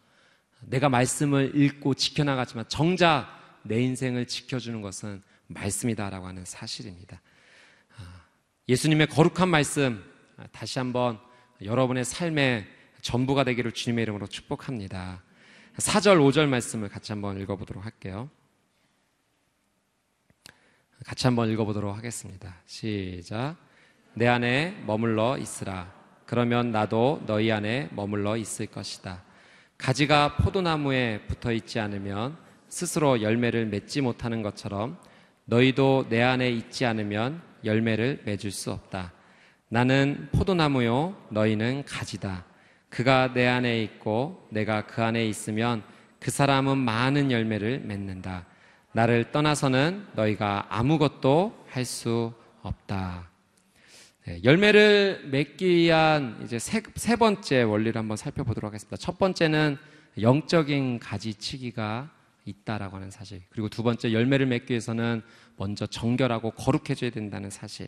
[0.62, 3.28] 내가 말씀을 읽고 지켜나가지만 정작
[3.64, 7.22] 내 인생을 지켜주는 것은 말씀이다라고 하는 사실입니다.
[7.98, 8.26] 아,
[8.70, 10.04] 예수님의 거룩한 말씀
[10.52, 11.20] 다시 한번
[11.62, 12.68] 여러분의 삶의
[13.02, 15.24] 전부가 되기를 주님의 이름으로 축복합니다.
[15.78, 18.30] 4절, 5절 말씀을 같이 한번 읽어보도록 할게요.
[21.06, 22.56] 같이 한번 읽어보도록 하겠습니다.
[22.66, 23.56] 시작.
[24.16, 25.94] 내 안에 머물러 있으라.
[26.26, 29.24] 그러면 나도 너희 안에 머물러 있을 것이다.
[29.78, 32.36] 가지가 포도나무에 붙어 있지 않으면
[32.68, 34.98] 스스로 열매를 맺지 못하는 것처럼
[35.46, 39.14] 너희도 내 안에 있지 않으면 열매를 맺을 수 없다.
[39.70, 42.46] 나는 포도나무요, 너희는 가지다.
[42.90, 45.84] 그가 내 안에 있고 내가 그 안에 있으면
[46.20, 48.46] 그 사람은 많은 열매를 맺는다.
[48.94, 53.30] 나를 떠나서는 너희가 아무것도 할 수 없다.
[54.26, 58.98] 네, 열매를 맺기 위한 이제 세, 세 번째 원리를 한번 살펴보도록 하겠습니다.
[58.98, 59.78] 첫 번째는
[60.20, 62.10] 영적인 가지치기가
[62.44, 63.42] 있다라고 하는 사실.
[63.50, 65.22] 그리고 두 번째 열매를 맺기 위해서는
[65.56, 67.88] 먼저 정결하고 거룩해져야 된다는 사실.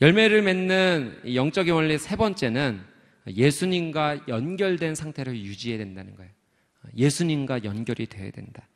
[0.00, 2.80] 열매를 맺는 영적인 원리 세 번째는
[3.36, 6.30] 예수님과 연결된 상태를 유지해야 된다는 거예요.
[6.96, 8.66] 예수님과 연결이 돼야 된다.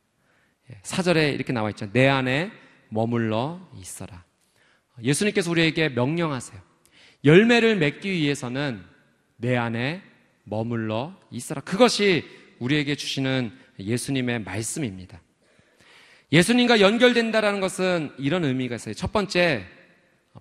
[0.71, 1.91] 예, 사절에 이렇게 나와 있죠.
[1.91, 2.51] 내 안에
[2.89, 4.23] 머물러 있어라.
[5.01, 6.59] 예수님께서 우리에게 명령하세요.
[7.25, 8.83] 열매를 맺기 위해서는
[9.37, 10.01] 내 안에
[10.43, 11.61] 머물러 있어라.
[11.61, 12.23] 그것이
[12.59, 15.21] 우리에게 주시는 예수님의 말씀입니다.
[16.31, 18.93] 예수님과 연결된다라는 것은 이런 의미가 있어요.
[18.93, 19.65] 첫 번째,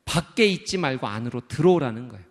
[0.04, 2.24] 밖에 있지 말고 안으로 들어오라는 거예요.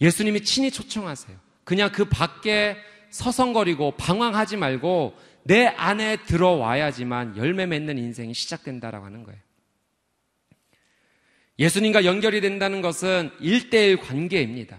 [0.00, 1.36] 예수님이 친히 초청하세요.
[1.64, 2.76] 그냥 그 밖에
[3.10, 9.40] 서성거리고 방황하지 말고 내 안에 들어와야지만 열매 맺는 인생이 시작된다라고 하는 거예요.
[11.58, 14.78] 예수님과 연결이 된다는 것은 일대일 관계입니다.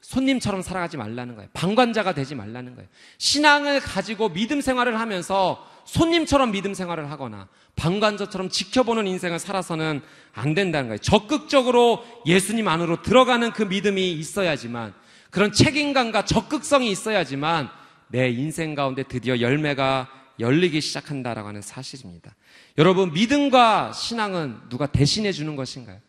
[0.00, 1.50] 손님처럼 살아가지 말라는 거예요.
[1.52, 2.88] 방관자가 되지 말라는 거예요.
[3.18, 10.88] 신앙을 가지고 믿음 생활을 하면서 손님처럼 믿음 생활을 하거나 방관자처럼 지켜보는 인생을 살아서는 안 된다는
[10.88, 10.98] 거예요.
[10.98, 14.94] 적극적으로 예수님 안으로 들어가는 그 믿음이 있어야지만
[15.30, 17.68] 그런 책임감과 적극성이 있어야지만
[18.08, 22.34] 내 인생 가운데 드디어 열매가 열리기 시작한다라고 하는 사실입니다.
[22.78, 26.00] 여러분, 믿음과 신앙은 누가 대신해 주는 것인가요?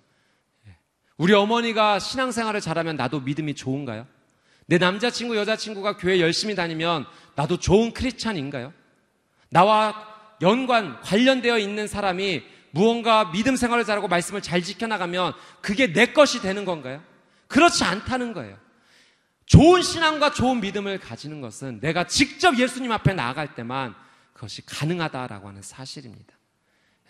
[0.67, 0.75] 예.
[1.17, 4.07] 우리 어머니가 신앙생활을 잘하면 나도 믿음이 좋은가요?
[4.67, 8.73] 내 남자친구, 여자친구가 교회 열심히 다니면 나도 좋은 크리스찬인가요?
[9.55, 9.95] 나와
[10.41, 16.65] 연관, 관련되어 있는 사람이 무언가 믿음 생활을 잘하고 말씀을 잘 지켜나가면 그게 내 것이 되는
[16.65, 17.01] 건가요?
[17.47, 18.57] 그렇지 않다는 거예요.
[19.45, 23.95] 좋은 신앙과 좋은 믿음을 가지는 것은 내가 직접 예수님 앞에 나아갈 때만
[24.33, 26.33] 그것이 가능하다라고 하는 사실입니다.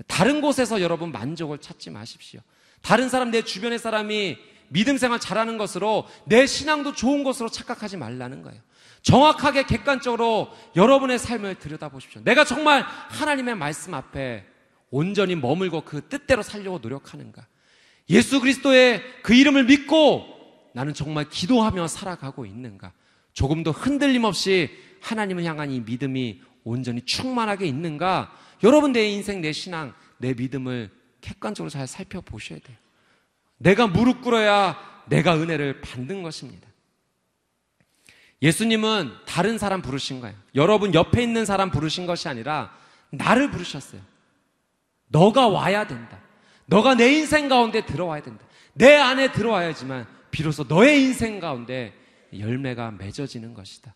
[0.06, 2.42] 다른 곳에서 여러분 만족을 찾지 마십시오.
[2.84, 8.44] 다른 사람, 내 주변의 사람이 믿음 생활 잘하는 것으로 내 신앙도 좋은 것으로 착각하지 말라는
[8.44, 8.62] 거예요.
[9.06, 12.24] 정확하게 객관적으로 여러분의 삶을 들여다보십시오.
[12.24, 14.44] 내가 정말 하나님의 말씀 앞에
[14.90, 17.46] 온전히 머물고 그 뜻대로 살려고 노력하는가?
[18.10, 20.26] 예수 그리스도의 그 이름을 믿고
[20.74, 22.94] 나는 정말 기도하며 살아가고 있는가?
[23.34, 28.36] 조금도 흔들림 없이 하나님을 향한 이 믿음이 온전히 충만하게 있는가?
[28.64, 30.90] 여러분 내 인생, 내 신앙, 내 믿음을
[31.22, 32.78] 객관적으로 잘 살펴보셔야 돼요.
[33.60, 36.68] 내가 무릎 꿇어야 내가 은혜를 받는 것입니다.
[38.46, 40.36] 예수님은 다른 사람 부르신 거예요.
[40.54, 42.72] 여러분 옆에 있는 사람 부르신 것이 아니라
[43.10, 44.00] 나를 부르셨어요.
[45.08, 46.22] 너가 와야 된다.
[46.68, 48.46] 너가 내 인생 가운데 들어와야 된다.
[48.74, 51.94] 내 안에 들어와야지만 비로소 너의 인생 가운데
[52.38, 53.96] 열매가 맺어지는 것이다.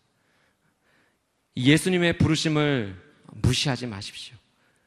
[1.56, 4.36] 예수님의 부르심을 무시하지 마십시오.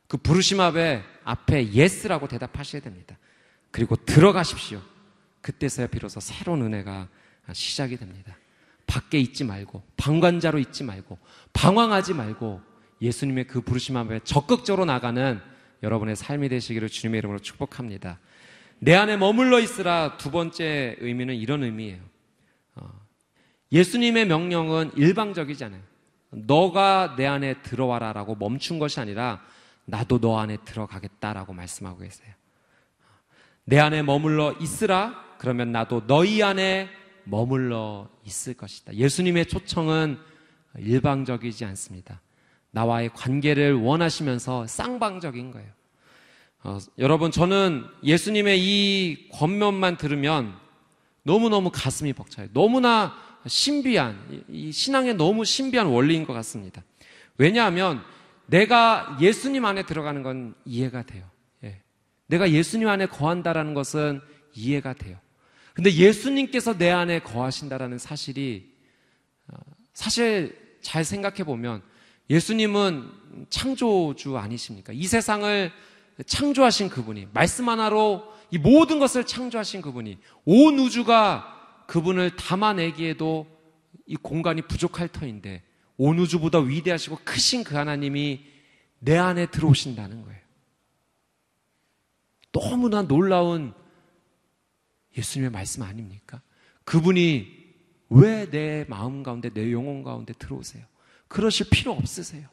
[0.10, 3.18] 그 부르심 앞에 앞에 yes라고 대답하셔야 됩니다.
[3.72, 4.82] 그리고 들어가십시오.
[5.42, 7.08] 그때서야 비로소 새로운 은혜가
[7.54, 8.36] 시작이 됩니다.
[8.88, 11.18] 밖에 있지 말고 방관자로 있지 말고
[11.54, 12.62] 방황하지 말고
[13.02, 15.42] 예수님의 그 부르심 앞에 적극적으로 나가는
[15.82, 18.20] 여러분의 삶이 되시기를 주님의 이름으로 축복합니다.
[18.80, 22.02] 내 안에 머물러 있으라 두 번째 의미는 이런 의미예요.
[22.76, 22.90] 어,
[23.72, 25.82] 예수님의 명령은 일방적이잖아요.
[26.32, 29.42] 너가 내 안에 들어와라라고 멈춘 것이 아니라
[29.86, 32.34] 나도 너 안에 들어가겠다라고 말씀하고 계세요.
[33.66, 36.90] 내 안에 머물러 있으라 그러면 나도 너희 안에
[37.26, 38.94] 머물러 있을 것이다.
[38.94, 40.18] 예수님의 초청은
[40.78, 42.22] 일방적이지 않습니다.
[42.72, 45.70] 나와의 관계를 원하시면서 쌍방적인 거예요.
[46.64, 50.56] 어, 여러분, 저는 예수님의 이 권면만 들으면
[51.24, 52.48] 너무너무 가슴이 벅차요.
[52.54, 53.14] 너무나
[53.46, 56.84] 신비한, 이 신앙에 너무 신비한 원리인 것 같습니다.
[57.38, 58.02] 왜냐하면
[58.46, 61.26] 내가 예수님 안에 들어가는 건 이해가 돼요.
[61.64, 61.82] 예.
[62.28, 64.22] 내가 예수님 안에 거한다라는 것은
[64.54, 65.18] 이해가 돼요.
[65.74, 68.72] 근데 예수님께서 내 안에 거하신다라는 사실이
[69.94, 71.82] 사실 잘 생각해 보면
[72.30, 73.10] 예수님은
[73.50, 74.94] 창조주 아니십니까?
[74.94, 75.72] 이 세상을
[76.26, 83.48] 창조하신 그분이 말씀 하나로 이 모든 것을 창조하신 그분이 온 우주가 그분을 담아내기에도
[84.06, 85.64] 이 공간이 부족할 터인데
[85.98, 88.46] 온 우주보다 위대하시고 크신 그 하나님이
[89.00, 90.40] 내 안에 들어오신다는 거예요.
[92.52, 93.74] 너무나 놀라운
[95.18, 96.42] 예수님의 말씀 아닙니까?
[96.86, 97.64] 그분이
[98.10, 100.86] 왜 내 마음 가운데, 내 영혼 가운데 들어오세요?
[101.28, 102.48] 그러실 필요 없으세요.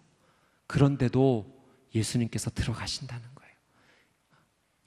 [0.66, 1.60] 그런데도
[1.94, 3.54] 예수님께서 들어가신다는 거예요.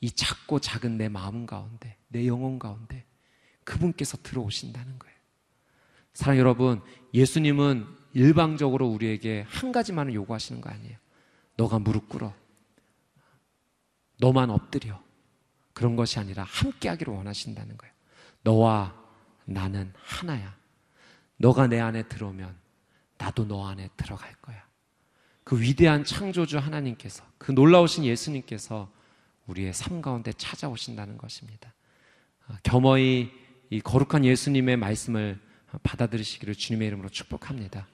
[0.02, 3.06] 이 작고 작은 내 마음 가운데, 내 영혼 가운데
[3.66, 5.16] 그분께서 들어오신다는 거예요.
[6.14, 6.82] 사랑 여러분,
[7.14, 10.98] 예수님은 일방적으로 우리에게 한 가지만을 요구하시는 거 아니에요.
[11.58, 12.34] 너가 무릎 꿇어.
[14.18, 15.03] 너만 엎드려.
[15.74, 17.94] 그런 것이 아니라 함께 하기를 원하신다는 거예요.
[18.44, 18.96] 너와
[19.46, 20.56] 나는 하나야.
[21.38, 22.56] 너가 내 안에 들어오면
[23.18, 24.64] 나도 너 안에 들어갈 거야.
[25.44, 28.92] 그 위대한 창조주 하나님께서, 그 놀라우신 예수님께서
[29.48, 31.74] 우리의 삶 가운데 찾아오신다는 것입니다.
[32.48, 33.32] 아, 겸허히
[33.70, 35.40] 이 거룩한 예수님의 말씀을
[35.84, 37.88] 받아들이시기를 주님의 이름으로 축복합니다.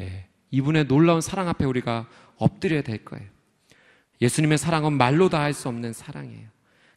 [0.00, 3.28] 예, 이분의 놀라운 사랑 앞에 우리가 엎드려야 될 거예요.
[4.20, 6.48] 예수님의 사랑은 말로 다 할 수 없는 사랑이에요.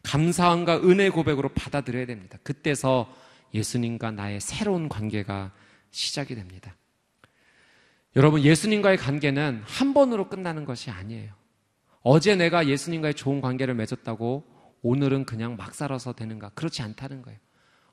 [0.06, 2.38] 감사함과 은혜 고백으로 받아들여야 됩니다.
[2.44, 3.14] 그때서
[3.54, 5.52] 예수님과 나의 새로운 관계가
[5.92, 6.76] 시작이 됩니다.
[8.16, 11.34] 여러분, 예수님과의 관계는 한 번으로 끝나는 것이 아니에요.
[12.02, 14.46] 어제 내가 예수님과의 좋은 관계를 맺었다고
[14.84, 16.50] 오늘은 그냥 막 살아서 되는가?
[16.50, 17.40] 그렇지 않다는 거예요.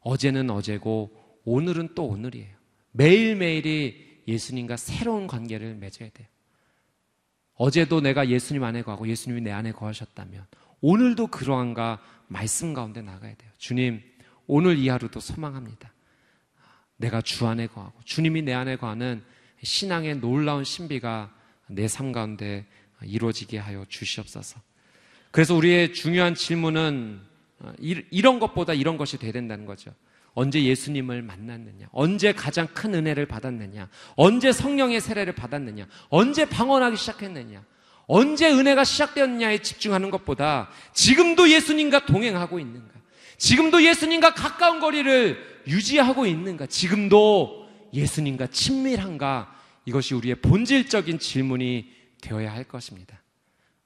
[0.00, 2.54] 어제는 어제고 오늘은 또 오늘이에요.
[2.92, 6.28] 매일매일이 예수님과 새로운 관계를 맺어야 돼요.
[7.54, 10.46] 어제도 내가 예수님 안에 거하고 예수님이 내 안에 거하셨다면
[10.82, 13.50] 오늘도 그러한가 말씀 가운데 나가야 돼요.
[13.56, 14.02] 주님,
[14.46, 15.92] 오늘 이 하루도 소망합니다.
[16.96, 19.22] 내가 주 안에 거하고 주님이 내 안에 거하는
[19.62, 21.32] 신앙의 놀라운 신비가
[21.68, 22.66] 내 삶 가운데
[23.02, 24.60] 이루어지게 하여 주시옵소서.
[25.30, 27.20] 그래서 우리의 중요한 질문은
[27.78, 29.94] 이런 것보다 이런 것이 돼야 된다는 거죠.
[30.34, 31.88] 언제 예수님을 만났느냐?
[31.92, 33.88] 언제 가장 큰 은혜를 받았느냐?
[34.16, 35.86] 언제 성령의 세례를 받았느냐?
[36.08, 37.64] 언제 방언하기 시작했느냐?
[38.06, 42.92] 언제 은혜가 시작되었느냐에 집중하는 것보다 지금도 예수님과 동행하고 있는가?
[43.38, 46.66] 지금도 예수님과 가까운 거리를 유지하고 있는가?
[46.66, 49.54] 지금도 예수님과 친밀한가?
[49.84, 53.20] 이것이 우리의 본질적인 질문이 되어야 할 것입니다.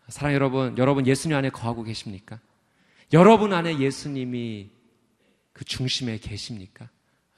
[0.08, 2.38] 사랑 여러분, 여러분 예수님 안에 거하고 계십니까?
[3.12, 4.70] 여러분 안에 예수님이
[5.52, 6.88] 그 중심에 계십니까?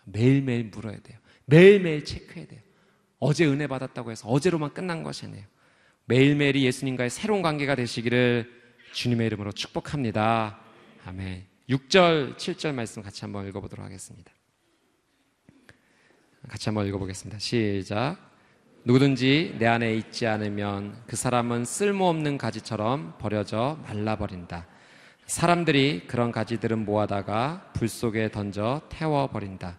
[0.04, 1.18] 매일매일 물어야 돼요.
[1.44, 2.60] 매일매일 체크해야 돼요.
[3.20, 5.44] 어제 은혜 받았다고 해서 어제로만 끝난 것이 아니에요.
[6.08, 8.50] 매일매일이 예수님과의 새로운 관계가 되시기를
[8.92, 10.58] 주님의 이름으로 축복합니다.
[11.04, 11.44] 아멘.
[11.68, 14.32] 6절, 7절 말씀 같이 한번 읽어보도록 하겠습니다.
[16.48, 17.38] 같이 한번 읽어보겠습니다.
[17.38, 18.16] 시작.
[18.84, 24.66] 누구든지 내 안에 있지 않으면 그 사람은 쓸모없는 가지처럼 버려져 말라버린다.
[25.26, 29.76] 사람들이 그런 가지들은 모아다가 불 속에 던져 태워버린다.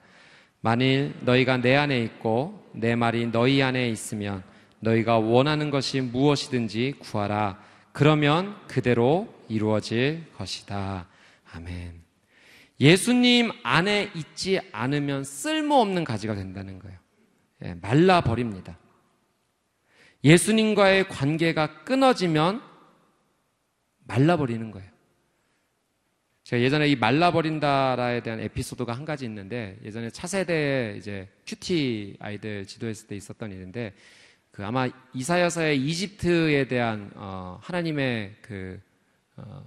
[0.62, 4.44] 만일 너희가 내 안에 있고 내 말이 너희 안에 있으면
[4.80, 7.62] 너희가 원하는 것이 무엇이든지 구하라.
[7.92, 11.08] 그러면 그대로 이루어질 것이다.
[11.52, 12.02] 아멘.
[12.80, 16.98] 예수님 안에 있지 않으면 쓸모없는 가지가 된다는 거예요.
[17.63, 18.78] 예, 말라버립니다.
[20.24, 22.62] 예수님과의 관계가 끊어지면
[24.06, 24.89] 말라버리는 거예요.
[26.44, 33.08] 제가 예전에 이 말라버린다라에 대한 에피소드가 한 가지 있는데 예전에 차세대 이제 큐티 아이들 지도했을
[33.08, 33.94] 때 있었던 일인데
[34.60, 38.78] 그 아마 이사야서의 이집트에 대한 어, 하나님의 그
[39.38, 39.63] 어,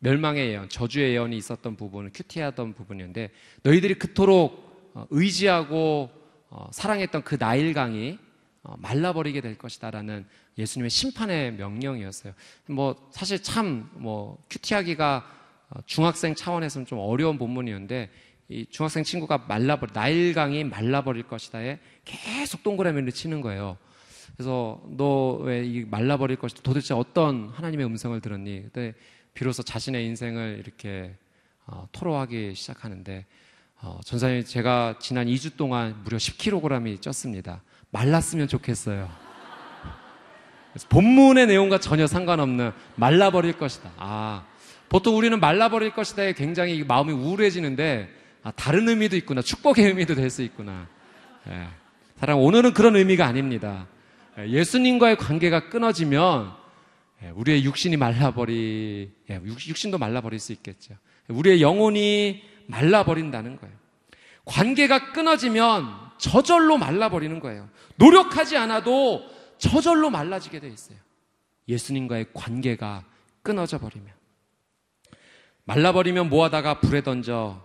[0.00, 3.30] 멸망의 예언, 저주의 예언이 있었던 부분을 큐티하던 부분이었는데
[3.62, 6.10] 너희들이 그토록 어, 의지하고
[6.50, 8.18] 어, 사랑했던 그 나일강이
[8.64, 10.26] 어, 말라버리게 될 것이다라는
[10.58, 12.34] 예수님의 심판의 명령이었어요.
[12.66, 15.26] 뭐 사실 참 뭐 큐티하기가
[15.70, 18.10] 어, 중학생 차원에서는 좀 어려운 본문이었는데
[18.50, 23.78] 이 중학생 친구가 말라버리 나일강이 말라버릴 것이다에 계속 동그라미를 치는 거예요.
[24.36, 28.62] 그래서 너 왜 이 말라버릴 것이다 도대체 어떤 하나님의 음성을 들었니?
[28.64, 28.94] 그때
[29.34, 31.14] 비로소 자신의 인생을 이렇게
[31.66, 33.24] 어, 토로하기 시작하는데
[33.80, 37.60] 어, 전사님 제가 지난 2주 동안 무려 10kg이 쪘습니다.
[37.90, 39.08] 말랐으면 좋겠어요.
[40.88, 43.90] 본문의 내용과 전혀 상관없는 말라버릴 것이다.
[43.96, 44.44] 아,
[44.88, 48.08] 보통 우리는 말라버릴 것이다에 굉장히 마음이 우울해지는데
[48.42, 49.40] 아, 다른 의미도 있구나.
[49.42, 50.88] 축복의 의미도 될 수 있구나.
[51.48, 51.68] 예.
[52.18, 53.86] 사랑 오늘은 그런 의미가 아닙니다.
[54.38, 56.54] 예, 예수님과의 관계가 끊어지면
[57.22, 60.94] 예, 우리의 육신이 말라버리, 예, 육신도 말라버릴 수 있겠죠.
[61.28, 63.74] 우리의 영혼이 말라버린다는 거예요.
[64.44, 67.68] 관계가 끊어지면 저절로 말라버리는 거예요.
[67.96, 69.22] 노력하지 않아도
[69.58, 70.98] 저절로 말라지게 돼 있어요.
[71.68, 73.04] 예수님과의 관계가
[73.42, 74.08] 끊어져 버리면.
[75.64, 77.62] 말라버리면 뭐하다가 불에 던져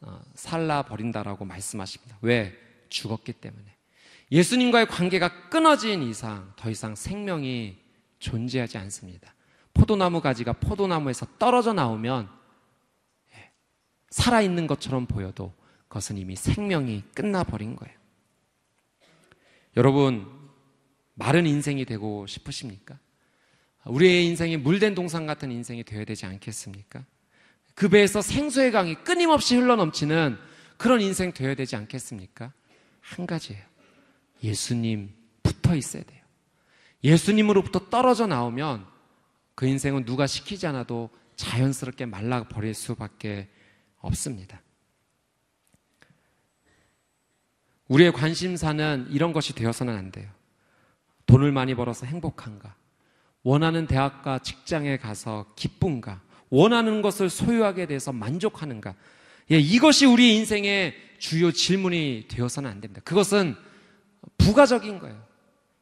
[0.00, 2.18] 어, 살라 버린다라고 말씀하십니다.
[2.22, 2.56] 왜?
[2.88, 3.71] 죽었기 때문에.
[4.32, 7.78] 예수님과의 관계가 끊어진 이상 더 이상 생명이
[8.18, 9.34] 존재하지 않습니다.
[9.74, 12.30] 포도나무 가지가 포도나무에서 떨어져 나오면
[13.34, 13.50] 예,
[14.08, 15.54] 살아있는 것처럼 보여도
[15.86, 17.94] 그것은 이미 생명이 끝나버린 거예요.
[19.76, 20.26] 여러분,
[21.14, 22.98] 마른 인생이 되고 싶으십니까?
[23.84, 27.04] 우리의 인생이 물된 동상 같은 인생이 되어야 되지 않겠습니까?
[27.74, 30.38] 그 배에서 생수의 강이 끊임없이 흘러넘치는
[30.78, 32.52] 그런 인생 되어야 되지 않겠습니까?
[33.00, 33.71] 한 가지예요.
[34.42, 36.20] 예수님 붙어 있어야 돼요.
[37.04, 38.86] 예수님으로부터 떨어져 나오면
[39.54, 43.48] 그 인생은 누가 시키지 않아도 자연스럽게 말라 버릴 수밖에
[43.98, 44.62] 없습니다.
[47.88, 50.30] 우리의 관심사는 이런 것이 되어서는 안 돼요.
[51.26, 52.74] 돈을 많이 벌어서 행복한가?
[53.42, 56.22] 원하는 대학과 직장에 가서 기쁜가?
[56.48, 58.94] 원하는 것을 소유하게 돼서 만족하는가?
[59.50, 63.02] 예, 이것이 우리 인생의 주요 질문이 되어서는 안 됩니다.
[63.04, 63.56] 그것은
[64.38, 65.22] 부가적인 거예요.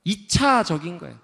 [0.07, 1.19] 2차적인 거예요.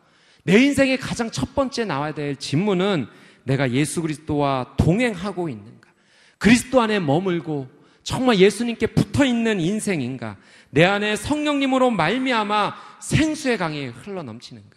[0.44, 3.06] 내 인생의 가장 첫 번째 나와야 될 질문은
[3.44, 5.90] 내가 예수 그리스도와 동행하고 있는가?
[6.38, 7.68] 그리스도 안에 머물고
[8.02, 10.36] 정말 예수님께 붙어 있는 인생인가?
[10.70, 14.76] 내 안에 성령님으로 말미암아 생수의 강이 흘러 넘치는가?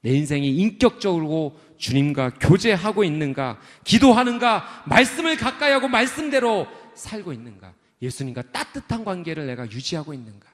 [0.00, 3.60] 내 인생이 인격적으로 주님과 교제하고 있는가?
[3.84, 4.84] 기도하는가?
[4.86, 7.72] 말씀을 가까이 하고 말씀대로 살고 있는가?
[8.00, 10.51] 예수님과 따뜻한 관계를 내가 유지하고 있는가?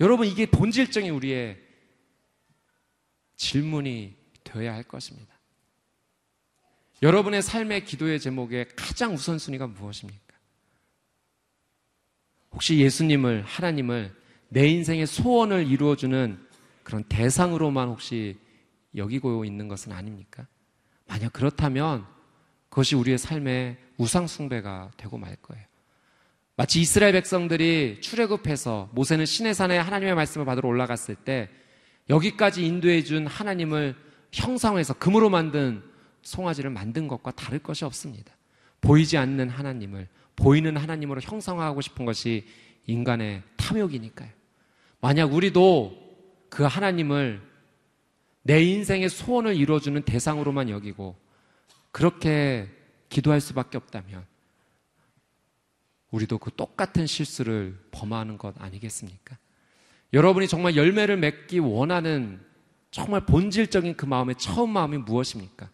[0.00, 1.60] 여러분, 이게 본질적인 우리의
[3.36, 5.34] 질문이 되어야 할 것입니다.
[7.02, 10.34] 여러분의 삶의 기도의 제목의 가장 우선순위가 무엇입니까?
[12.52, 14.14] 혹시 예수님을, 하나님을
[14.48, 16.48] 내 인생의 소원을 이루어주는
[16.82, 18.38] 그런 대상으로만 혹시
[18.94, 20.46] 여기고 있는 것은 아닙니까?
[21.06, 22.06] 만약 그렇다면
[22.68, 25.64] 그것이 우리의 삶의 우상숭배가 되고 말 거예요.
[26.56, 31.48] 마치 이스라엘 백성들이 출애굽해서 모세는 시내산에 하나님의 말씀을 받으러 올라갔을 때
[32.08, 33.96] 여기까지 인도해 준 하나님을
[34.32, 35.82] 형상화해서 금으로 만든
[36.22, 38.32] 송아지를 만든 것과 다를 것이 없습니다.
[38.80, 42.46] 보이지 않는 하나님을 보이는 하나님으로 형상화하고 싶은 것이
[42.86, 44.30] 인간의 탐욕이니까요.
[45.00, 45.98] 만약 우리도
[46.50, 47.42] 그 하나님을
[48.42, 51.16] 내 인생의 소원을 이루어주는 대상으로만 여기고
[51.90, 52.68] 그렇게
[53.08, 54.24] 기도할 수밖에 없다면
[56.14, 59.36] 우리도 그 똑같은 실수를 범하는 것 아니겠습니까?
[60.12, 62.40] 여러분이 정말 열매를 맺기 원하는
[62.92, 65.68] 정말 본질적인 그 마음의 처음 마음이 무엇입니까?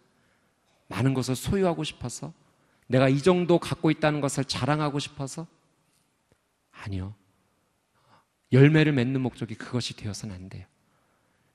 [0.89, 2.33] 많은 것을 소유하고 싶어서?
[2.87, 5.47] 내가 이 정도 갖고 있다는 것을 자랑하고 싶어서?
[6.71, 7.15] 아니요.
[8.51, 10.67] 열매를 맺는 목적이 그것이 되어서는 안 돼요.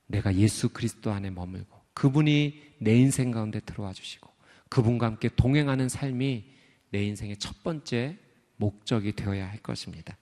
[0.06, 4.30] 내가 예수 그리스도 안에 머물고 그분이 내 인생 가운데 들어와 주시고
[4.68, 6.44] 그분과 함께 동행하는 삶이
[6.90, 8.18] 내 인생의 첫 번째
[8.56, 10.16] 목적이 되어야 할 것입니다.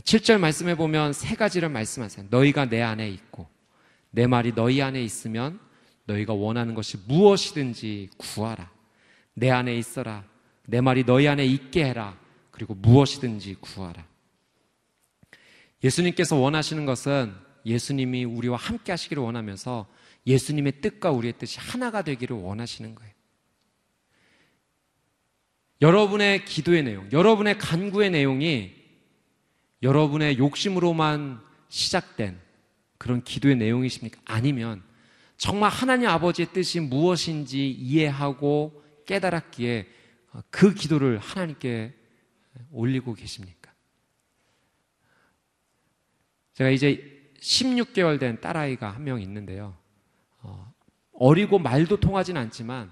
[0.00, 2.26] 7절 말씀해 보면 세 가지를 말씀하세요.
[2.30, 3.48] 너희가 내 안에 있고
[4.10, 5.60] 내 말이 너희 안에 있으면
[6.06, 8.70] 너희가 원하는 것이 무엇이든지 구하라.
[9.34, 10.24] 내 안에 있어라.
[10.66, 12.18] 내 말이 너희 안에 있게 해라.
[12.50, 14.06] 그리고 무엇이든지 구하라.
[15.82, 17.34] 예수님께서 원하시는 것은
[17.66, 19.86] 예수님이 우리와 함께 하시기를 원하면서
[20.26, 23.13] 예수님의 뜻과 우리의 뜻이 하나가 되기를 원하시는 거예요.
[25.80, 28.74] 여러분의 기도의 내용, 여러분의 간구의 내용이
[29.82, 32.40] 여러분의 욕심으로만 시작된
[32.98, 34.20] 그런 기도의 내용이십니까?
[34.24, 34.82] 아니면
[35.36, 39.86] 정말 하나님 아버지의 뜻이 무엇인지 이해하고 깨달았기에
[40.50, 41.94] 그 기도를 하나님께
[42.70, 43.72] 올리고 계십니까?
[46.54, 49.76] 제가 이제 16개월 된 딸아이가 한 명 있는데요.
[50.40, 50.72] 어,
[51.12, 52.90] 어리고 말도 통하진 않지만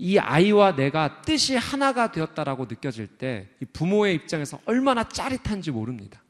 [0.00, 6.22] 이 아이와 내가 뜻이 하나가 되었다라고 느껴질 때 부모의 입장에서 얼마나 짜릿한지 모릅니다.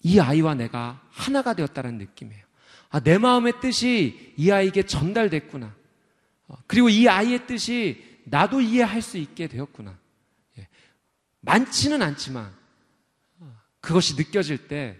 [0.00, 2.42] 이 아이와 내가 하나가 되었다는 느낌이에요.
[2.88, 5.74] 아, 내 마음의 뜻이 이 아이에게 전달됐구나.
[6.46, 9.98] 어, 그리고 이 아이의 뜻이 나도 이해할 수 있게 되었구나.
[10.58, 10.68] 예.
[11.40, 12.50] 많지는 않지만
[13.40, 14.96] 어, 그것이 느껴질 때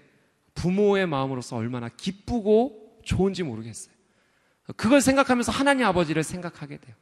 [0.54, 3.94] 부모의 마음으로서 얼마나 기쁘고 좋은지 모르겠어요.
[4.76, 6.94] 그걸 생각하면서 하나님 아버지를 생각하게 돼요.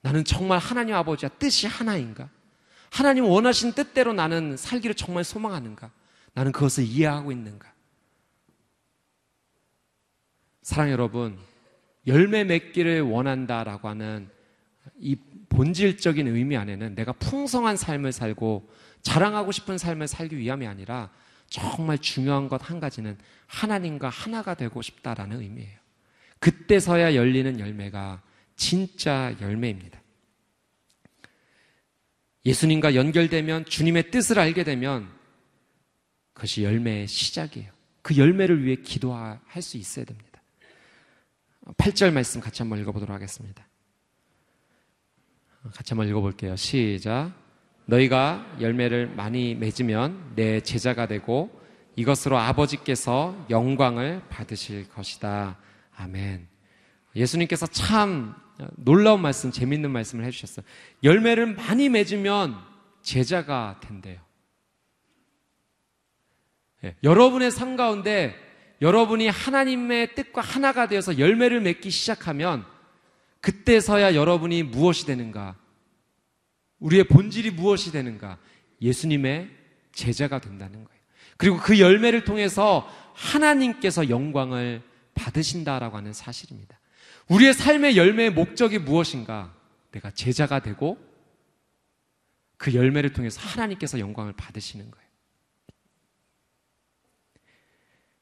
[0.00, 2.28] 나는 정말 하나님 아버지와 뜻이 하나인가?
[2.90, 5.90] 하나님 원하신 뜻대로 나는 살기를 정말 소망하는가?
[6.34, 7.72] 나는 그것을 이해하고 있는가?
[10.62, 11.38] 사랑 여러분,
[12.06, 14.28] 열매 맺기를 원한다라고 하는
[14.98, 15.16] 이
[15.48, 18.70] 본질적인 의미 안에는 내가 풍성한 삶을 살고
[19.02, 21.10] 자랑하고 싶은 삶을 살기 위함이 아니라
[21.48, 25.78] 정말 중요한 것 한 가지는 하나님과 하나가 되고 싶다라는 의미예요.
[26.38, 28.22] 그때서야 열리는 열매가
[28.58, 29.98] 진짜 열매입니다.
[32.44, 35.08] 예수님과 연결되면 주님의 뜻을 알게 되면
[36.34, 37.70] 그것이 열매의 시작이에요.
[38.02, 40.42] 그 열매를 위해 기도할 수 있어야 됩니다.
[41.76, 43.66] 8절 말씀 같이 한번 읽어보도록 하겠습니다.
[45.74, 46.56] 같이 한번 읽어볼게요.
[46.56, 47.32] 시작.
[47.86, 51.50] 너희가 열매를 많이 맺으면 내 제자가 되고
[51.96, 55.58] 이것으로 아버지께서 영광을 받으실 것이다.
[55.96, 56.48] 아멘.
[57.14, 58.34] 예수님께서 참
[58.76, 60.64] 놀라운 말씀, 재밌는 말씀을 해주셨어요.
[61.04, 62.56] 열매를 많이 맺으면
[63.02, 64.20] 제자가 된대요.
[66.84, 68.36] 예, 여러분의 삶 가운데
[68.80, 72.64] 여러분이 하나님의 뜻과 하나가 되어서 열매를 맺기 시작하면
[73.40, 75.56] 그때서야 여러분이 무엇이 되는가?
[76.78, 78.38] 우리의 본질이 무엇이 되는가?
[78.80, 79.50] 예수님의
[79.92, 81.00] 제자가 된다는 거예요.
[81.36, 84.82] 그리고 그 열매를 통해서 하나님께서 영광을
[85.14, 86.77] 받으신다라고 하는 사실입니다.
[87.28, 89.54] 우리의 삶의 열매의 목적이 무엇인가?
[89.92, 90.98] 내가 제자가 되고
[92.56, 95.08] 그 열매를 통해서 하나님께서 영광을 받으시는 거예요.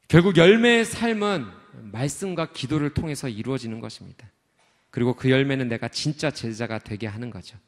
[0.09, 1.47] 결국 열매의 삶은
[1.93, 4.31] 말씀과 기도를 통해서 이루어지는 것입니다.
[4.91, 7.59] 그리고 그 열매는 내가 진짜 제자가 되게 하는 거죠.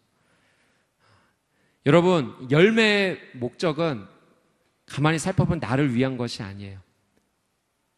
[1.87, 4.07] 여러분, 열매의 목적은
[4.87, 6.81] 가만히 살펴보면 나를 위한 것이 아니에요.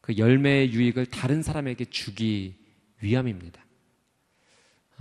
[0.01, 2.60] 그 열매의 유익을 다른 사람에게 주기
[3.01, 3.65] 위함입니다.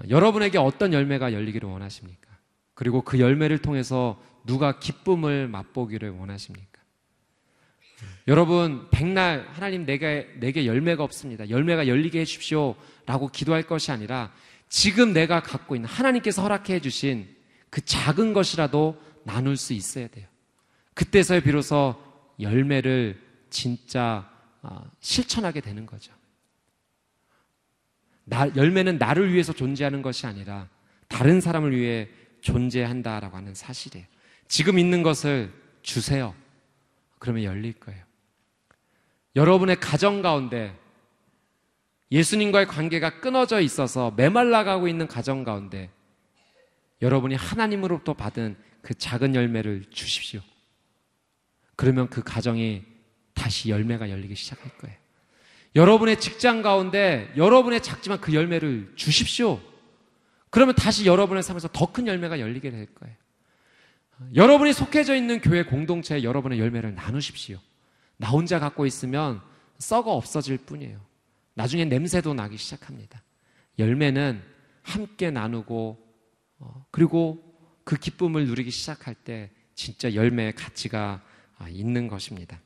[0.10, 2.30] 여러분에게 어떤 열매가 열리기를 원하십니까?
[2.74, 6.80] 그리고 그 열매를 통해서 누가 기쁨을 맛보기를 원하십니까?
[8.28, 11.50] 여러분, 백날 하나님 내게, 내게 열매가 없습니다.
[11.50, 12.76] 열매가 열리게 해주십시오.
[13.06, 14.32] 라고 기도할 것이 아니라
[14.70, 17.28] 지금 내가 갖고 있는 하나님께서 허락해 주신
[17.70, 20.28] 그 작은 것이라도 나눌 수 있어야 돼요.
[20.94, 21.96] 그때서야 비로소
[22.40, 24.30] 열매를 진짜
[24.62, 26.14] 아, 실천하게 되는 거죠.
[28.30, 30.70] 나, 열매는 나를 위해서 존재하는 것이 아니라
[31.08, 32.08] 다른 사람을 위해
[32.42, 34.06] 존재한다라고 하는 사실이에요.
[34.48, 35.52] 지금 있는 것을
[35.82, 36.34] 주세요.
[37.18, 38.04] 그러면 열릴 거예요.
[39.36, 40.78] 여러분의 가정 가운데
[42.12, 45.90] 예수님과의 관계가 끊어져 있어서 메말라가고 있는 가정 가운데
[47.02, 50.42] 여러분이 하나님으로부터 받은 그 작은 열매를 주십시오.
[51.76, 52.84] 그러면 그 가정이
[53.34, 54.99] 다시 열매가 열리기 시작할 거예요.
[55.76, 59.60] 여러분의 직장 가운데 여러분의 작지만 그 열매를 주십시오.
[60.50, 63.16] 그러면 다시 여러분의 삶에서 더 큰 열매가 열리게 될 거예요.
[64.36, 67.60] 여러분이 속해져 있는 교회 공동체에 여러분의 열매를 나누십시오.
[68.18, 69.42] 나 혼자 갖고 있으면
[69.78, 71.00] 썩어 없어질 뿐이에요.
[71.54, 73.24] 나중에 냄새도 나기 시작합니다.
[73.78, 74.42] 열매는
[74.82, 75.98] 함께 나누고
[76.60, 77.44] 어, 그리고
[77.84, 81.22] 그 기쁨을 누리기 시작할 때 진짜 열매의 가치가
[81.58, 82.60] 아, 있는 것입니다.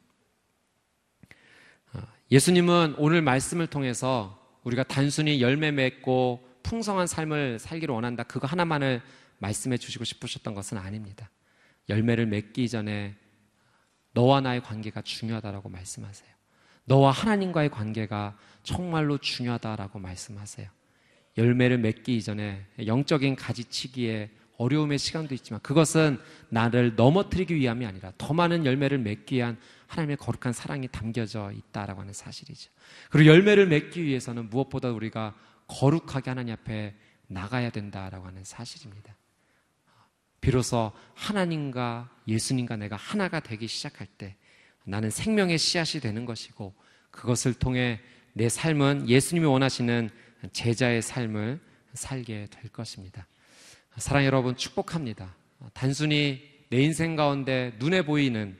[2.34, 8.24] 어, 예수님은 오늘 말씀을 통해서 우리가 단순히 열매 맺고 풍성한 삶을 살기를 원한다.
[8.24, 9.02] 그거 하나만을
[9.38, 11.30] 말씀해 주시고 싶으셨던 것은 아닙니다.
[11.90, 13.16] 열매를 맺기 전에
[14.14, 16.30] 너와 나의 관계가 중요하다라고 말씀하세요.
[16.86, 20.68] 너와 하나님과의 관계가 정말로 중요하다라고 말씀하세요.
[21.38, 26.20] 열매를 맺기 이전에 영적인 가지치기에 어려움의 시간도 있지만 그것은
[26.50, 29.58] 나를 넘어뜨리기 위함이 아니라 더 많은 열매를 맺기 위한
[29.94, 32.72] 하나님의 거룩한 사랑이 담겨져 있다라고 하는 사실이죠.
[33.12, 35.36] 그리고 열매를 맺기 위해서는 무엇보다 우리가
[35.68, 36.96] 거룩하게 하나님 앞에
[37.28, 39.16] 나가야 된다라고 하는 사실입니다.
[40.42, 44.36] 비로소 하나님과 예수님과 내가 하나가 되기 시작할 때
[44.84, 46.74] 나는 생명의 씨앗이 되는 것이고
[47.12, 48.02] 그것을 통해
[48.34, 50.10] 내 삶은 예수님이 원하시는
[50.52, 51.60] 제자의 삶을
[51.94, 53.28] 살게 될 것입니다.
[53.98, 55.36] 사랑 여러분 축복합니다.
[55.74, 58.58] 단순히 내 인생 가운데 눈에 보이는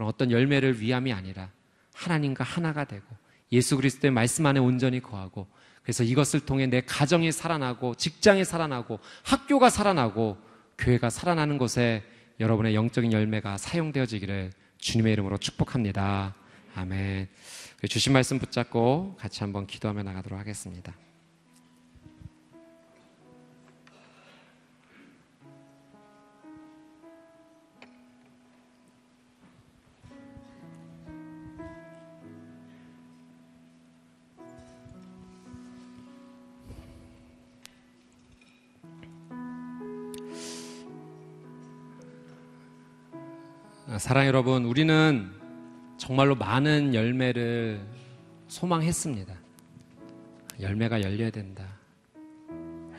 [0.00, 1.50] 그런 어떤 열매를 위함이 아니라
[1.92, 3.04] 하나님과 하나가 되고
[3.52, 5.46] 예수 그리스도의 말씀 안에 온전히 거하고
[5.82, 10.38] 그래서 이것을 통해 내 가정이 살아나고 직장이 살아나고 학교가 살아나고
[10.78, 12.02] 교회가 살아나는 곳에
[12.38, 16.34] 여러분의 영적인 열매가 사용되어지기를 주님의 이름으로 축복합니다.
[16.74, 17.28] 아멘.
[17.86, 20.94] 주신 말씀 붙잡고 같이 한번 기도하며 나가도록 하겠습니다.
[43.90, 45.32] 어, 사랑 여러분, 우리는
[45.96, 47.84] 정말로 많은 열매를
[48.46, 49.34] 소망했습니다.
[50.60, 51.66] 열매가 열려야 된다.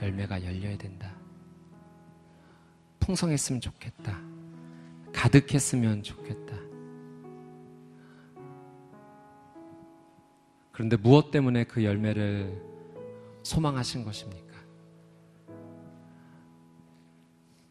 [0.02, 1.16] 열매가 열려야 된다.
[3.00, 4.20] 풍성했으면 좋겠다.
[5.14, 6.58] 가득했으면 좋겠다.
[10.74, 12.62] 그런데 무엇 때문에 그 열매를
[13.44, 14.58] 소망하신 것입니까?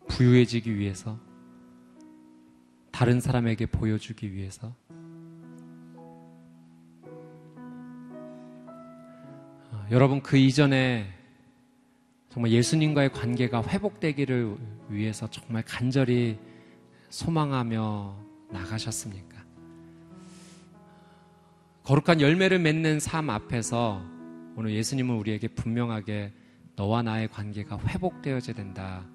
[0.08, 1.18] 부유해지기 위해서
[3.00, 4.74] 다른 사람에게 보여주기 위해서?
[9.70, 11.08] 어, 여러분 그 이전에
[12.28, 14.54] 정말 예수님과의 관계가 회복되기를
[14.90, 16.38] 위해서 정말 간절히
[17.08, 18.18] 소망하며
[18.50, 19.46] 나가셨습니까?
[21.84, 24.04] 거룩한 열매를 맺는 삶 앞에서
[24.56, 26.34] 오늘 예수님은 우리에게 분명하게
[26.76, 29.06] 너와 나의 관계가 회복되어야 된다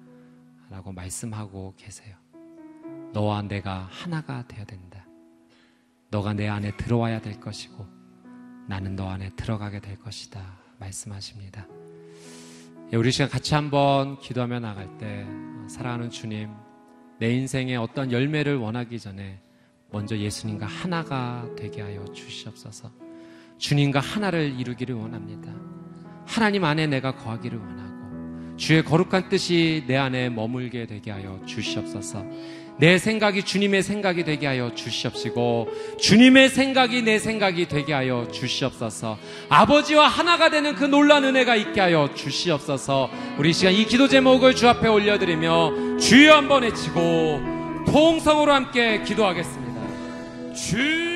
[0.70, 2.25] 라고 말씀하고 계세요.
[3.12, 5.06] 너와 내가 하나가 되어야 된다.
[6.10, 7.86] 너가 내 안에 들어와야 될 것이고
[8.68, 10.40] 나는 너 안에 들어가게 될 것이다.
[10.78, 11.66] 말씀하십니다.
[12.92, 15.26] 예, 우리 시간 같이 한번 기도하며 나갈 때
[15.68, 16.50] 사랑하는 주님
[17.18, 19.40] 내 인생에 어떤 열매를 원하기 전에
[19.90, 22.90] 먼저 예수님과 하나가 되게 하여 주시옵소서.
[23.58, 25.52] 주님과 하나를 이루기를 원합니다.
[26.26, 32.24] 하나님 안에 내가 거하기를 원하고 주의 거룩한 뜻이 내 안에 머물게 되게 하여 주시옵소서.
[32.78, 35.68] 내 생각이 주님의 생각이 되게 하여 주시옵시고
[35.98, 39.18] 주님의 생각이 내 생각이 되게 하여 주시옵소서.
[39.48, 43.10] 아버지와 하나가 되는 그 놀란 은혜가 있게 하여 주시옵소서.
[43.38, 47.40] 우리 시간 이 기도 제목을 주 앞에 올려드리며 주여 한번 외치고
[47.86, 49.66] 통성으로 함께 기도하겠습니다.
[50.54, 51.15] 주